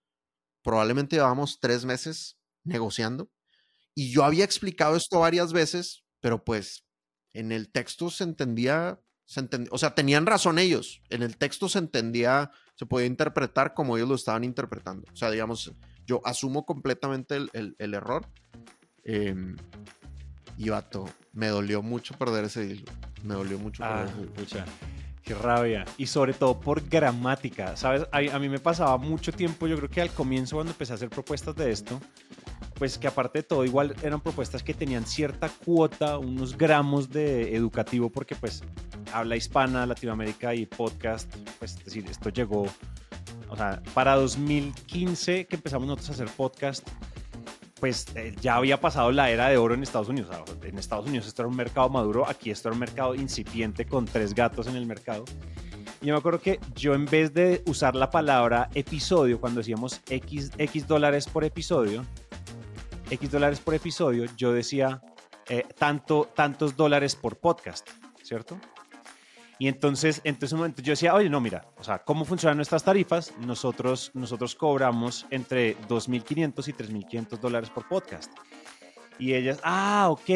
[0.64, 3.32] probablemente llevábamos tres meses negociando
[3.96, 6.86] y yo había explicado esto varias veces, pero pues
[7.34, 11.68] en el texto se entendía, se entendía, o sea, tenían razón ellos, en el texto
[11.70, 15.06] se entendía, se podía interpretar como ellos lo estaban interpretando.
[15.12, 15.74] O sea, digamos,
[16.06, 18.26] yo asumo completamente el, error.
[19.04, 19.58] Em,
[20.58, 22.86] y vato, me dolió mucho perder ese deal.
[23.24, 24.64] Me dolió mucho ah, perder ese
[25.24, 25.86] Qué rabia.
[25.98, 27.76] Y sobre todo por gramática.
[27.76, 28.08] ¿Sabes?
[28.12, 30.96] A, a, mí me pasaba mucho tiempo, yo creo que al comienzo cuando empecé a
[30.96, 32.00] hacer propuestas de esto,
[32.76, 37.56] pues que aparte de todo, igual eran propuestas que tenían cierta cuota, unos gramos de
[37.56, 38.64] educativo, porque pues
[39.14, 42.66] habla hispana, Latinoamérica y podcast, pues es decir, esto llegó
[43.50, 46.88] o sea, para 2015 que empezamos nosotros a hacer podcast,
[47.80, 50.30] pues eh, ya había pasado la era de oro en Estados Unidos.
[50.64, 54.06] en Estados Unidos esto era un mercado maduro, aquí esto era un mercado incipiente con
[54.06, 55.26] tres gatos en el mercado.
[56.02, 60.02] Y yo me acuerdo que yo en vez de usar la palabra episodio, cuando decíamos
[60.10, 62.06] X, X dólares por episodio,
[63.10, 65.02] X dólares por episodio, yo decía
[65.48, 67.90] eh, tanto, tantos dólares por podcast,
[68.22, 68.60] ¿cierto?
[69.62, 72.82] Y entonces, en ese momento yo decía, oye, no, mira, o sea, ¿cómo funcionan nuestras
[72.82, 73.34] tarifas?
[73.40, 78.32] Nosotros, nosotros cobramos entre 2.500 y 3.500 dólares por podcast.
[79.20, 80.30] Y ellas, ah, ok.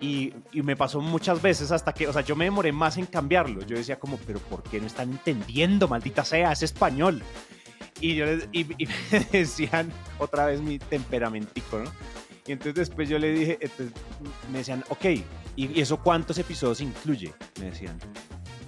[0.00, 3.06] Y, y, me pasó muchas veces hasta que, o sea, yo me demoré más en
[3.06, 3.62] cambiarlo.
[3.62, 6.52] Yo decía como, pero ¿por qué no están entendiendo, maldita sea?
[6.52, 7.22] Es español.
[8.02, 11.90] Y, yo les, y, y me decían otra vez mi temperamentico, ¿no?
[12.46, 13.92] Y entonces después yo le dije, entonces
[14.52, 15.06] me decían, ok,
[15.56, 17.32] ¿y eso cuántos episodios incluye?
[17.58, 17.98] Me decían.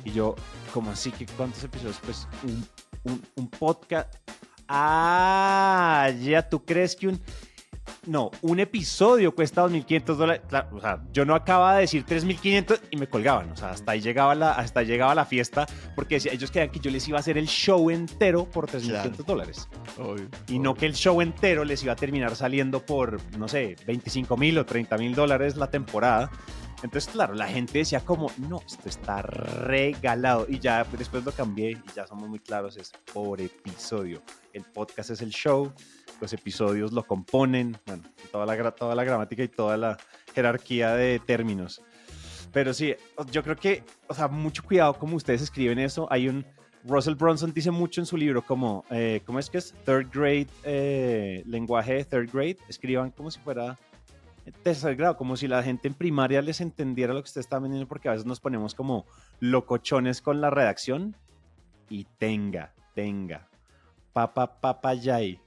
[0.05, 0.35] Y yo,
[0.73, 2.01] ¿cómo así que cuántos episodios?
[2.05, 2.67] Pues un,
[3.05, 4.15] un, un podcast.
[4.69, 7.21] Ah, ya, ¿tú crees que un
[8.07, 10.43] no, un episodio cuesta 2.500 dólares.
[10.73, 13.51] o sea, yo no acababa de decir 3.500 y me colgaban.
[13.51, 16.91] O sea, hasta ahí llegaba la, hasta llegaba la fiesta porque ellos querían que yo
[16.91, 19.69] les iba a hacer el show entero por 3.500 dólares.
[20.49, 24.59] y no que el show entero les iba a terminar saliendo por, no sé, 25.000
[24.59, 26.31] o 30.000 dólares la temporada.
[26.83, 30.47] Entonces, claro, la gente decía como, no, esto está regalado.
[30.49, 34.23] Y ya después lo cambié y ya somos muy claros, es por episodio.
[34.53, 35.73] El podcast es el show,
[36.21, 39.99] los episodios lo componen, bueno, toda la, toda la gramática y toda la
[40.35, 41.83] jerarquía de términos.
[42.53, 42.95] Pero sí,
[43.31, 46.09] yo creo que, o sea, mucho cuidado como ustedes escriben eso.
[46.11, 46.45] Hay un,
[46.85, 49.73] Russell Bronson dice mucho en su libro como, eh, ¿cómo es que es?
[49.85, 52.59] Third grade, eh, lenguaje de third grade.
[52.69, 53.79] Escriban como si fuera
[54.65, 57.87] tercer grado, como si la gente en primaria les entendiera lo que usted está vendiendo,
[57.87, 59.07] porque a veces nos ponemos como
[59.39, 61.15] locochones con la redacción.
[61.89, 63.49] Y tenga, tenga.
[64.13, 65.41] Papa, papa, yay.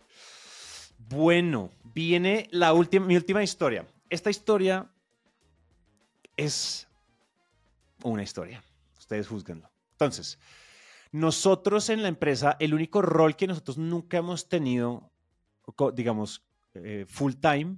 [1.09, 3.85] Bueno, viene la última, mi última historia.
[4.09, 4.89] Esta historia
[6.37, 6.87] es
[8.03, 8.63] una historia.
[8.97, 9.69] Ustedes juzguenlo.
[9.91, 10.39] Entonces,
[11.11, 15.11] nosotros en la empresa, el único rol que nosotros nunca hemos tenido,
[15.93, 17.77] digamos, eh, full time,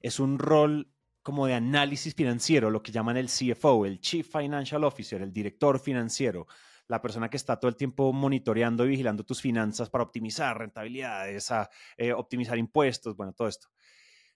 [0.00, 0.88] es un rol
[1.22, 5.78] como de análisis financiero, lo que llaman el CFO, el Chief Financial Officer, el director
[5.78, 6.46] financiero,
[6.88, 11.50] la persona que está todo el tiempo monitoreando y vigilando tus finanzas para optimizar rentabilidades,
[11.52, 13.68] a, eh, optimizar impuestos, bueno, todo esto.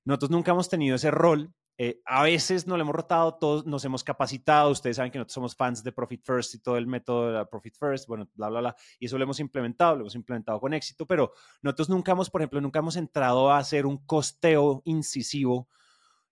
[0.05, 1.53] Nosotros nunca hemos tenido ese rol.
[1.79, 4.71] Eh, a veces nos lo hemos rotado, todos nos hemos capacitado.
[4.71, 7.75] Ustedes saben que nosotros somos fans de Profit First y todo el método de Profit
[7.79, 8.77] First, bueno, bla, bla, bla.
[8.99, 12.43] Y eso lo hemos implementado, lo hemos implementado con éxito, pero nosotros nunca hemos, por
[12.43, 15.69] ejemplo, nunca hemos entrado a hacer un costeo incisivo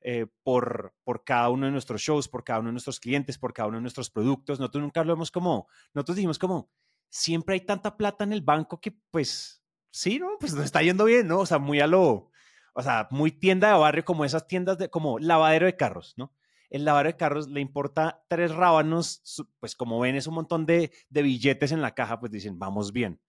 [0.03, 3.53] eh, por, por cada uno de nuestros shows, por cada uno de nuestros clientes, por
[3.53, 4.59] cada uno de nuestros productos.
[4.59, 6.71] Nosotros nunca lo hemos como, nosotros dijimos como,
[7.09, 10.39] siempre hay tanta plata en el banco que pues sí, ¿no?
[10.39, 11.41] Pues nos está yendo bien, ¿no?
[11.41, 12.31] O sea, muy a lo,
[12.73, 16.35] o sea, muy tienda de barrio como esas tiendas de, como lavadero de carros, ¿no?
[16.71, 20.93] El lavadero de carros le importa tres rábanos, pues como ven es un montón de,
[21.09, 23.21] de billetes en la caja, pues dicen, vamos bien.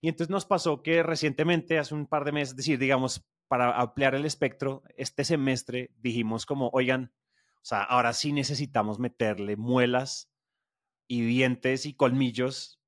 [0.00, 3.80] Y entonces nos pasó que recientemente, hace un par de meses, es decir, digamos, para
[3.80, 7.12] ampliar el espectro, este semestre dijimos como, oigan,
[7.56, 10.30] o sea, ahora sí necesitamos meterle muelas
[11.08, 12.80] y dientes y colmillos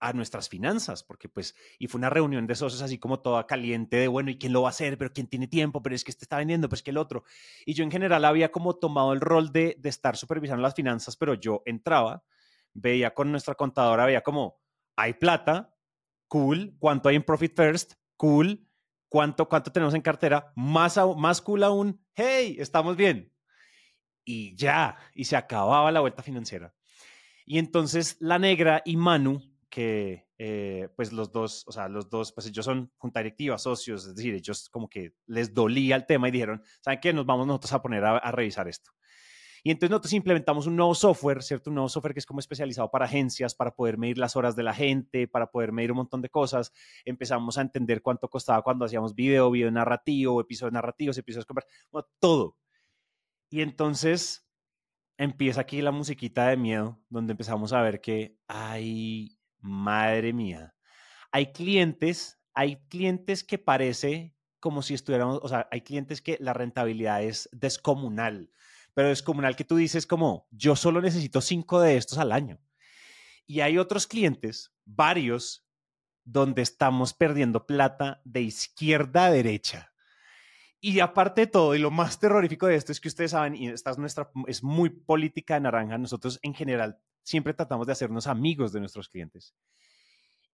[0.00, 3.96] a nuestras finanzas, porque pues, y fue una reunión de socios así como toda caliente
[3.96, 4.98] de, bueno, ¿y quién lo va a hacer?
[4.98, 5.84] ¿Pero quién tiene tiempo?
[5.84, 6.68] ¿Pero es que este está vendiendo?
[6.68, 7.22] Pues que el otro.
[7.64, 11.16] Y yo en general había como tomado el rol de, de estar supervisando las finanzas,
[11.16, 12.24] pero yo entraba,
[12.74, 14.60] veía con nuestra contadora, veía como,
[14.96, 15.76] hay plata,
[16.26, 17.92] cool, ¿cuánto hay en Profit First?
[18.16, 18.66] Cool,
[19.12, 20.54] ¿Cuánto, cuánto tenemos en cartera?
[20.56, 23.30] Más, más cool aún, hey, estamos bien.
[24.24, 26.72] Y ya, y se acababa la vuelta financiera.
[27.44, 32.32] Y entonces la negra y Manu, que eh, pues los dos, o sea, los dos,
[32.32, 36.28] pues ellos son junta directiva, socios, es decir, ellos como que les dolía el tema
[36.28, 37.12] y dijeron, ¿saben qué?
[37.12, 38.92] Nos vamos nosotros a poner a, a revisar esto.
[39.64, 41.70] Y entonces nosotros implementamos un nuevo software, ¿cierto?
[41.70, 44.64] Un nuevo software que es como especializado para agencias, para poder medir las horas de
[44.64, 46.72] la gente, para poder medir un montón de cosas.
[47.04, 51.46] Empezamos a entender cuánto costaba cuando hacíamos video, video narrativo, episodios narrativos, episodios
[51.92, 52.56] bueno, todo.
[53.50, 54.48] Y entonces
[55.16, 60.74] empieza aquí la musiquita de miedo, donde empezamos a ver que, ay, madre mía,
[61.30, 66.52] hay clientes, hay clientes que parece como si estuviéramos, o sea, hay clientes que la
[66.52, 68.50] rentabilidad es descomunal
[68.94, 72.60] pero es comunal que tú dices como, yo solo necesito cinco de estos al año.
[73.46, 75.66] Y hay otros clientes, varios,
[76.24, 79.92] donde estamos perdiendo plata de izquierda a derecha.
[80.80, 83.68] Y aparte de todo, y lo más terrorífico de esto es que ustedes saben, y
[83.68, 88.26] esta es nuestra, es muy política de naranja, nosotros en general siempre tratamos de hacernos
[88.26, 89.54] amigos de nuestros clientes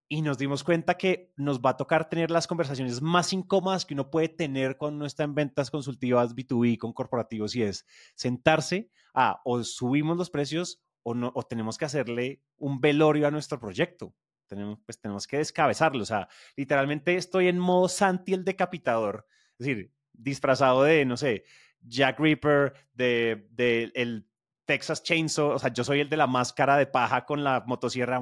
[0.08, 3.94] y nos dimos cuenta que nos va a tocar tener las conversaciones más incómodas que
[3.94, 8.90] uno puede tener cuando uno está en ventas consultivas B2B con corporativos y es sentarse
[9.12, 13.60] a o subimos los precios o, no, o tenemos que hacerle un velorio a nuestro
[13.60, 14.14] proyecto.
[14.46, 16.02] Tenemos, pues tenemos que descabezarlo.
[16.02, 19.26] O sea, literalmente estoy en modo Santi el decapitador.
[19.58, 21.44] Es decir, disfrazado de, no sé,
[21.82, 24.27] Jack Reaper, de, de el
[24.68, 28.20] Texas Chainsaw, o sea, yo soy el de la máscara de paja con la motosierra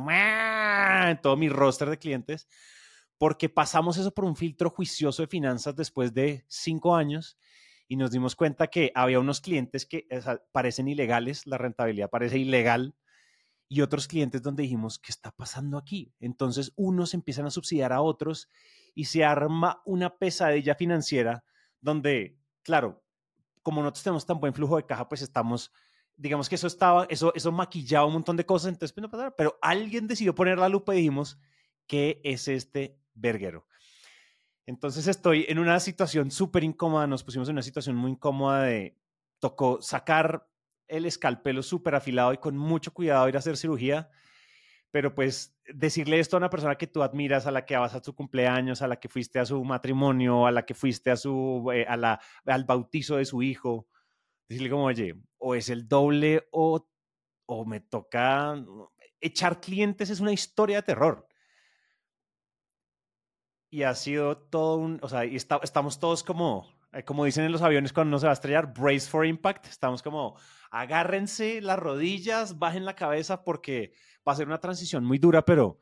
[1.10, 2.46] en todo mi roster de clientes,
[3.18, 7.36] porque pasamos eso por un filtro juicioso de finanzas después de cinco años
[7.88, 10.06] y nos dimos cuenta que había unos clientes que
[10.52, 12.94] parecen ilegales, la rentabilidad parece ilegal
[13.68, 16.14] y otros clientes donde dijimos, ¿qué está pasando aquí?
[16.20, 18.48] Entonces unos empiezan a subsidiar a otros
[18.94, 21.42] y se arma una pesadilla financiera
[21.80, 23.02] donde, claro,
[23.64, 25.72] como nosotros tenemos tan buen flujo de caja, pues estamos,
[26.16, 29.36] digamos que eso estaba, eso, eso maquillaba un montón de cosas, entonces pues no pasaba,
[29.36, 31.38] pero alguien decidió poner la lupa y dijimos,
[31.86, 33.66] ¿qué es este verguero?
[34.64, 38.98] Entonces estoy en una situación súper incómoda, nos pusimos en una situación muy incómoda de,
[39.38, 40.48] tocó sacar
[40.88, 44.08] el escalpelo súper afilado y con mucho cuidado ir a hacer cirugía,
[44.90, 48.02] pero pues decirle esto a una persona que tú admiras, a la que vas a
[48.02, 51.70] su cumpleaños, a la que fuiste a su matrimonio, a la que fuiste a su,
[51.72, 53.88] eh, al bautizo de su hijo,
[54.48, 56.88] decirle como, oye, o es el doble o,
[57.46, 58.54] o me toca
[59.20, 61.26] echar clientes es una historia de terror.
[63.70, 67.52] Y ha sido todo un, o sea, y estamos todos como, eh, como dicen en
[67.52, 69.66] los aviones cuando no se va a estrellar, brace for impact.
[69.66, 70.38] Estamos como,
[70.70, 73.92] agárrense las rodillas, bajen la cabeza porque
[74.26, 75.80] va a ser una transición muy dura, pero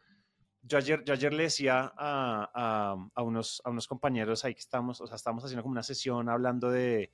[0.62, 5.00] yo ayer, yo ayer le decía a, a, unos, a unos compañeros ahí que estamos,
[5.02, 7.12] o sea, estamos haciendo como una sesión hablando de,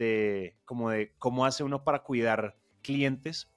[0.00, 3.48] de, como de cómo hace uno para cuidar clientes.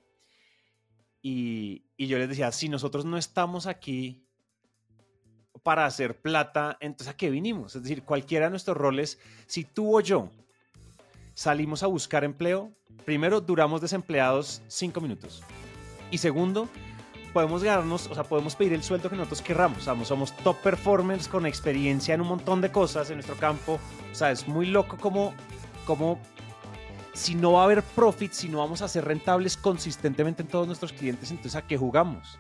[1.22, 4.28] Y, y yo les decía, si nosotros no estamos aquí
[5.64, 7.76] para hacer plata, entonces ¿a qué vinimos?
[7.76, 10.30] Es decir, cualquiera de nuestros roles, si tú o yo
[11.34, 12.74] salimos a buscar empleo,
[13.06, 15.42] primero duramos desempleados cinco minutos.
[16.12, 16.68] Y segundo,
[17.32, 19.84] podemos ganarnos, o sea, podemos pedir el sueldo que nosotros querramos.
[19.84, 23.80] Somos, somos top performers con experiencia en un montón de cosas en nuestro campo.
[24.12, 25.34] O sea, es muy loco como,
[25.86, 26.20] como
[27.14, 30.66] si no va a haber profit, si no vamos a ser rentables consistentemente en todos
[30.68, 32.40] nuestros clientes, entonces ¿a qué jugamos?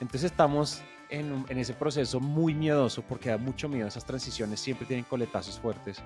[0.00, 3.86] Entonces estamos en, en ese proceso muy miedoso porque da mucho miedo.
[3.86, 6.02] Esas transiciones siempre tienen coletazos fuertes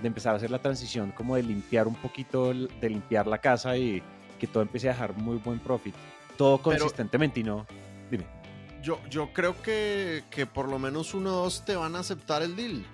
[0.00, 3.76] de empezar a hacer la transición, como de limpiar un poquito, de limpiar la casa
[3.76, 4.02] y
[4.38, 5.94] que todo empiece a dejar muy buen profit.
[6.36, 7.66] Todo consistentemente y no.
[8.10, 8.24] Dime.
[8.80, 12.42] Yo, yo creo que, que por lo menos uno o dos te van a aceptar
[12.42, 12.84] el deal.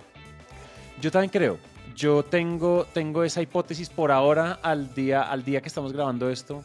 [1.01, 1.59] Yo también creo.
[1.95, 6.65] Yo tengo, tengo esa hipótesis por ahora al día, al día que estamos grabando esto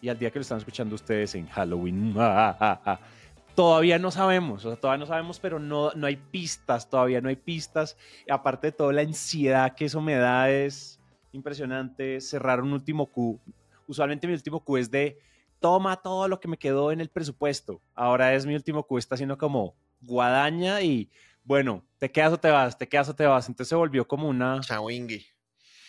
[0.00, 2.14] y al día que lo están escuchando ustedes en Halloween.
[3.54, 7.30] Todavía no sabemos, o sea, todavía no sabemos, pero no, no hay pistas, todavía no
[7.30, 7.96] hay pistas.
[8.28, 11.00] Aparte de todo, la ansiedad que eso me da es
[11.32, 12.20] impresionante.
[12.20, 13.40] Cerrar un último Q.
[13.86, 15.18] Usualmente mi último Q es de
[15.58, 17.80] toma todo lo que me quedó en el presupuesto.
[17.94, 21.08] Ahora es mi último Q, está haciendo como guadaña y
[21.46, 23.48] bueno, te quedas o te vas, te quedas o te vas.
[23.48, 24.60] Entonces se volvió como una.
[24.60, 25.24] Chawingui.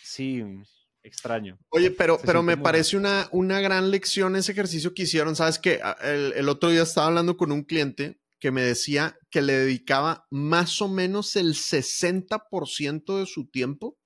[0.04, 0.44] Sí,
[1.02, 1.58] extraño.
[1.70, 5.34] Oye, pero, pero me parece una, una gran lección ese ejercicio que hicieron.
[5.34, 9.42] Sabes que ah, el, otro día estaba hablando con un cliente que me decía que
[9.42, 13.98] le dedicaba más o menos el 60% de su tiempo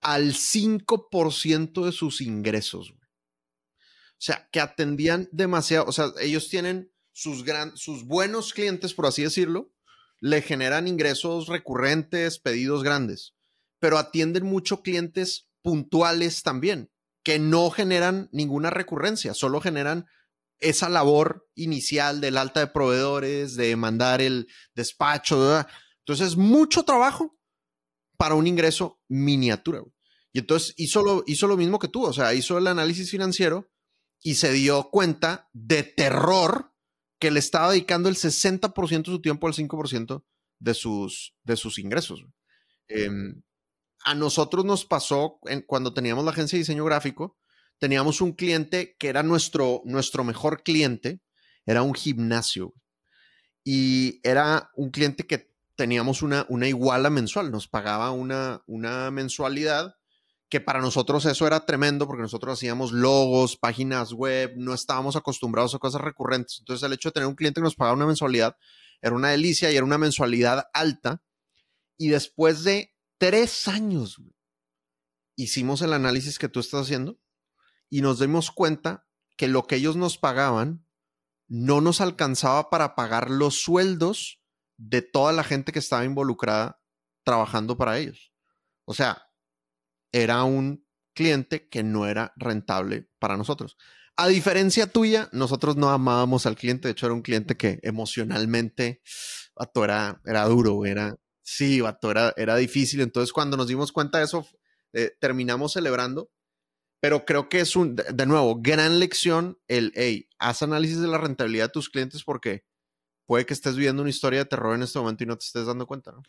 [0.00, 2.90] al 5% de sus ingresos.
[2.90, 9.06] O sea, que atendían demasiado, o sea, ellos tienen sus, gran, sus buenos clientes, por
[9.06, 9.72] así decirlo,
[10.20, 13.34] le generan ingresos recurrentes, pedidos grandes,
[13.78, 16.90] pero atienden mucho clientes puntuales también,
[17.22, 20.06] que no generan ninguna recurrencia, solo generan
[20.58, 25.66] esa labor inicial del alta de proveedores, de mandar el despacho.
[25.98, 27.36] Entonces, mucho trabajo
[28.16, 29.82] para un ingreso miniatura.
[30.32, 33.70] Y entonces hizo lo, hizo lo mismo que tú, o sea, hizo el análisis financiero
[34.22, 36.74] y se dio cuenta de terror
[37.18, 40.24] que le estaba dedicando el 60% de su tiempo al 5%
[40.58, 42.24] de sus, de sus ingresos.
[42.88, 43.42] Em,
[44.04, 47.36] a nosotros nos pasó cuando teníamos la agencia de diseño gráfico,
[47.78, 51.20] teníamos un cliente que era nuestro, nuestro mejor cliente,
[51.64, 52.74] era un gimnasio.
[53.64, 59.96] Y era un cliente que teníamos una, una iguala mensual, nos pagaba una, una mensualidad
[60.48, 65.74] que para nosotros eso era tremendo porque nosotros hacíamos logos, páginas web, no estábamos acostumbrados
[65.74, 66.58] a cosas recurrentes.
[66.60, 68.56] Entonces el hecho de tener un cliente que nos pagaba una mensualidad
[69.02, 71.22] era una delicia y era una mensualidad alta.
[71.98, 74.20] Y después de tres años
[75.34, 77.18] hicimos el análisis que tú estás haciendo
[77.90, 80.86] y nos dimos cuenta que lo que ellos nos pagaban
[81.48, 84.40] no nos alcanzaba para pagar los sueldos
[84.76, 86.80] de toda la gente que estaba involucrada
[87.24, 88.32] trabajando para ellos.
[88.84, 89.25] O sea,
[90.12, 93.76] era un cliente que no era rentable para nosotros.
[94.16, 99.02] A diferencia tuya, nosotros no amábamos al cliente, de hecho era un cliente que emocionalmente
[99.74, 101.16] era, era duro, era,
[101.48, 103.00] Sí, vato, era, era difícil.
[103.00, 104.44] Entonces, cuando nos dimos cuenta de eso,
[104.92, 106.28] eh, terminamos celebrando.
[107.00, 111.18] Pero creo que es un, de nuevo, gran lección el, hey, haz análisis de la
[111.18, 112.64] rentabilidad de tus clientes porque
[113.26, 115.66] puede que estés viviendo una historia de terror en este momento y no te estés
[115.66, 116.22] dando cuenta, ¿no?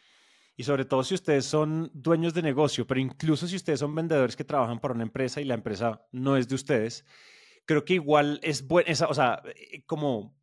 [0.60, 4.36] Y sobre todo si ustedes son dueños de negocio, pero incluso si ustedes son vendedores
[4.36, 7.05] que trabajan para una empresa y la empresa no es de ustedes,
[7.66, 10.36] creo que igual es bueno, o sea, eh, como,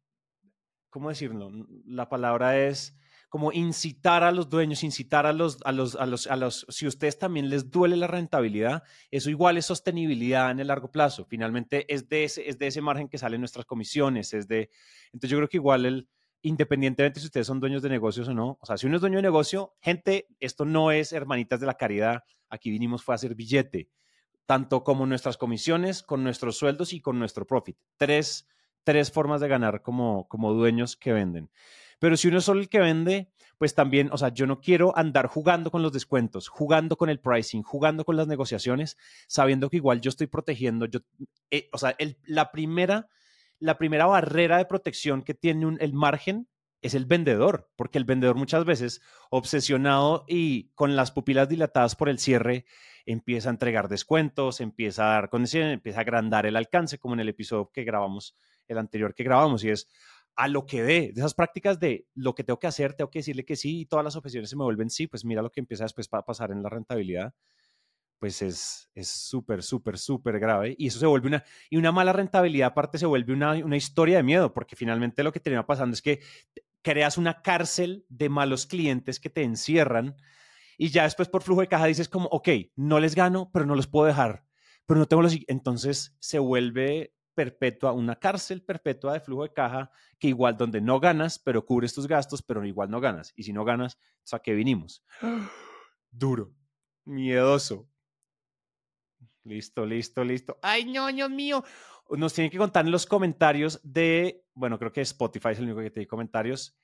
[0.89, 1.51] ¿cómo decirlo?
[1.85, 2.97] La palabra es
[3.29, 6.87] como incitar a los dueños, incitar a los, a los, a los, a los, si
[6.87, 11.25] ustedes también les duele la rentabilidad, eso igual es sostenibilidad en el largo plazo.
[11.25, 14.71] Finalmente es de ese, es de ese margen que salen nuestras comisiones, es de,
[15.07, 16.09] entonces yo creo que igual el,
[16.45, 19.17] independientemente si ustedes son dueños de negocios o no, o sea, si uno es dueño
[19.17, 23.35] de negocio, gente, esto no es hermanitas de la caridad, aquí vinimos fue a hacer
[23.35, 23.89] billete,
[24.47, 27.79] tanto como nuestras comisiones, con nuestros sueldos y con nuestro profit.
[27.97, 28.47] Tres,
[28.85, 31.51] tres formas de ganar como, como dueños que venden.
[31.99, 34.97] Pero si uno es solo el que vende, pues también, o sea, yo no quiero
[34.97, 39.77] andar jugando con los descuentos, jugando con el pricing, jugando con las negociaciones, sabiendo que
[39.79, 41.01] igual yo estoy protegiendo, yo,
[41.51, 43.09] eh, o sea, la, primera,
[43.59, 46.49] la primera barrera de protección que tiene el margen
[46.83, 49.01] es el vendedor, porque el vendedor muchas veces,
[49.31, 52.67] obsesionado y con las pupilas dilatadas por el cierre,
[53.07, 57.21] empieza a entregar descuentos, empieza a dar condiciones, empieza a agrandar el alcance, como en
[57.21, 58.37] el episodio que grabamos,
[58.69, 59.89] el anterior que grabamos, y es,
[60.37, 63.21] a lo que dé, de esas prácticas de lo que tengo que hacer, tengo que
[63.21, 65.61] decirle que sí y todas las objeciones se me vuelven sí, pues mira lo que
[65.61, 67.35] empieza después para pasar en la rentabilidad,
[68.25, 70.75] pues es súper, súper, súper grave.
[70.79, 74.17] Y eso se vuelve una, y una mala rentabilidad aparte se vuelve una, una historia
[74.17, 76.23] de miedo, porque finalmente lo que termina pasando es que
[76.81, 80.17] creas una cárcel de malos clientes que te encierran
[80.79, 83.75] y ya después por flujo de caja dices como, ok, no les gano, pero no
[83.75, 84.47] los puedo dejar,
[84.87, 85.37] pero no tengo los...
[85.47, 90.99] Entonces se vuelve perpetua, una cárcel perpetua de flujo de caja que igual donde no
[90.99, 93.35] ganas, pero cubres tus gastos, pero igual no ganas.
[93.37, 93.99] Y si no ganas,
[94.33, 95.05] ¿a qué vinimos?
[96.11, 96.55] Duro,
[97.05, 97.87] miedoso.
[99.45, 100.59] Listo, listo, listo.
[100.63, 101.65] Ay, ñoño mío.
[102.11, 105.81] Nos tienen que contar en los comentarios de, bueno, creo que Spotify es el único
[105.81, 106.79] que tiene comentarios.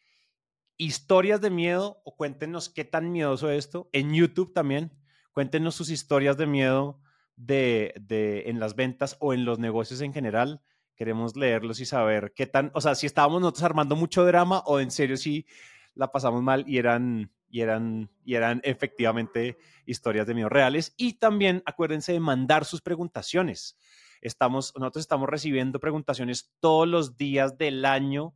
[0.77, 3.89] Historias de miedo o cuéntenos qué tan miedoso es esto.
[3.93, 4.93] En YouTube también,
[5.33, 7.01] cuéntenos sus historias de miedo
[7.37, 10.63] de, de, en las ventas o en los negocios en general.
[10.95, 14.81] Queremos leerlos y saber qué tan, o sea, si estábamos nosotros armando mucho drama o
[14.81, 15.47] en serio si
[15.95, 20.95] la pasamos mal y eran, y eran, y eran efectivamente historias de miedo reales.
[20.97, 23.77] Y también acuérdense de mandar sus preguntaciones.
[24.21, 28.35] Estamos, nosotros estamos recibiendo preguntaciones todos los días del año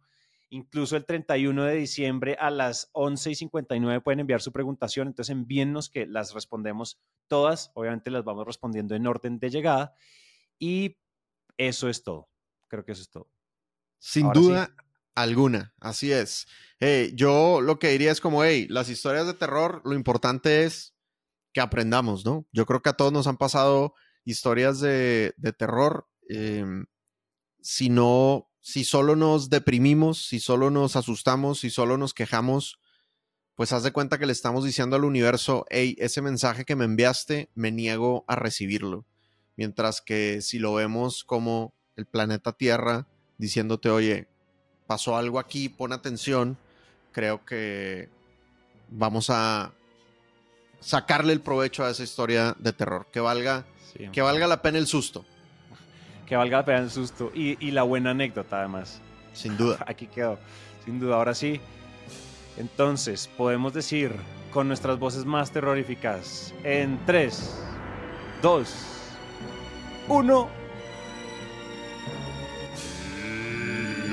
[0.54, 5.08] Incluso el 31 de diciembre a las 11 y 59 pueden enviar su preguntación.
[5.08, 7.72] Entonces envíennos que las respondemos todas.
[7.74, 9.94] Obviamente las vamos respondiendo en orden de llegada.
[10.60, 10.96] Y
[11.56, 12.28] eso es todo.
[12.68, 13.28] Creo que eso es todo.
[13.98, 14.72] Sin duda
[15.14, 15.74] alguna.
[15.80, 16.46] Así es.
[17.14, 20.94] yo lo que diría es como, hey, las historias de terror, lo importante es
[21.52, 22.46] que aprendamos, ¿no?
[22.52, 23.94] Yo creo que a todos nos han pasado
[24.24, 26.08] historias de, terror.
[26.28, 26.86] Em,
[27.60, 32.80] si no si solo nos deprimimos, si solo nos asustamos, si solo nos quejamos,
[33.54, 36.86] pues haz de cuenta que le estamos diciendo al universo, hey, ese mensaje que me
[36.86, 39.04] enviaste, me niego a recibirlo.
[39.56, 43.06] Mientras que si lo vemos como el planeta Tierra
[43.36, 44.28] diciéndote, oye,
[44.86, 46.56] pasó algo aquí, pon atención,
[47.12, 48.08] creo que
[48.90, 49.72] vamos a
[50.80, 53.64] sacarle el provecho a esa historia de terror, que valga,
[54.12, 55.24] que valga la pena el susto
[56.26, 59.00] que valga la pena el susto y, la buena anécdota además.
[59.32, 59.78] Sin duda.
[59.86, 60.38] Aquí quedó,
[60.84, 61.16] sin duda.
[61.16, 61.60] Ahora sí,
[62.56, 64.12] entonces podemos decir
[64.52, 67.64] con nuestras voces más terroríficas en 3,
[68.42, 68.68] 2,
[70.08, 70.63] 1.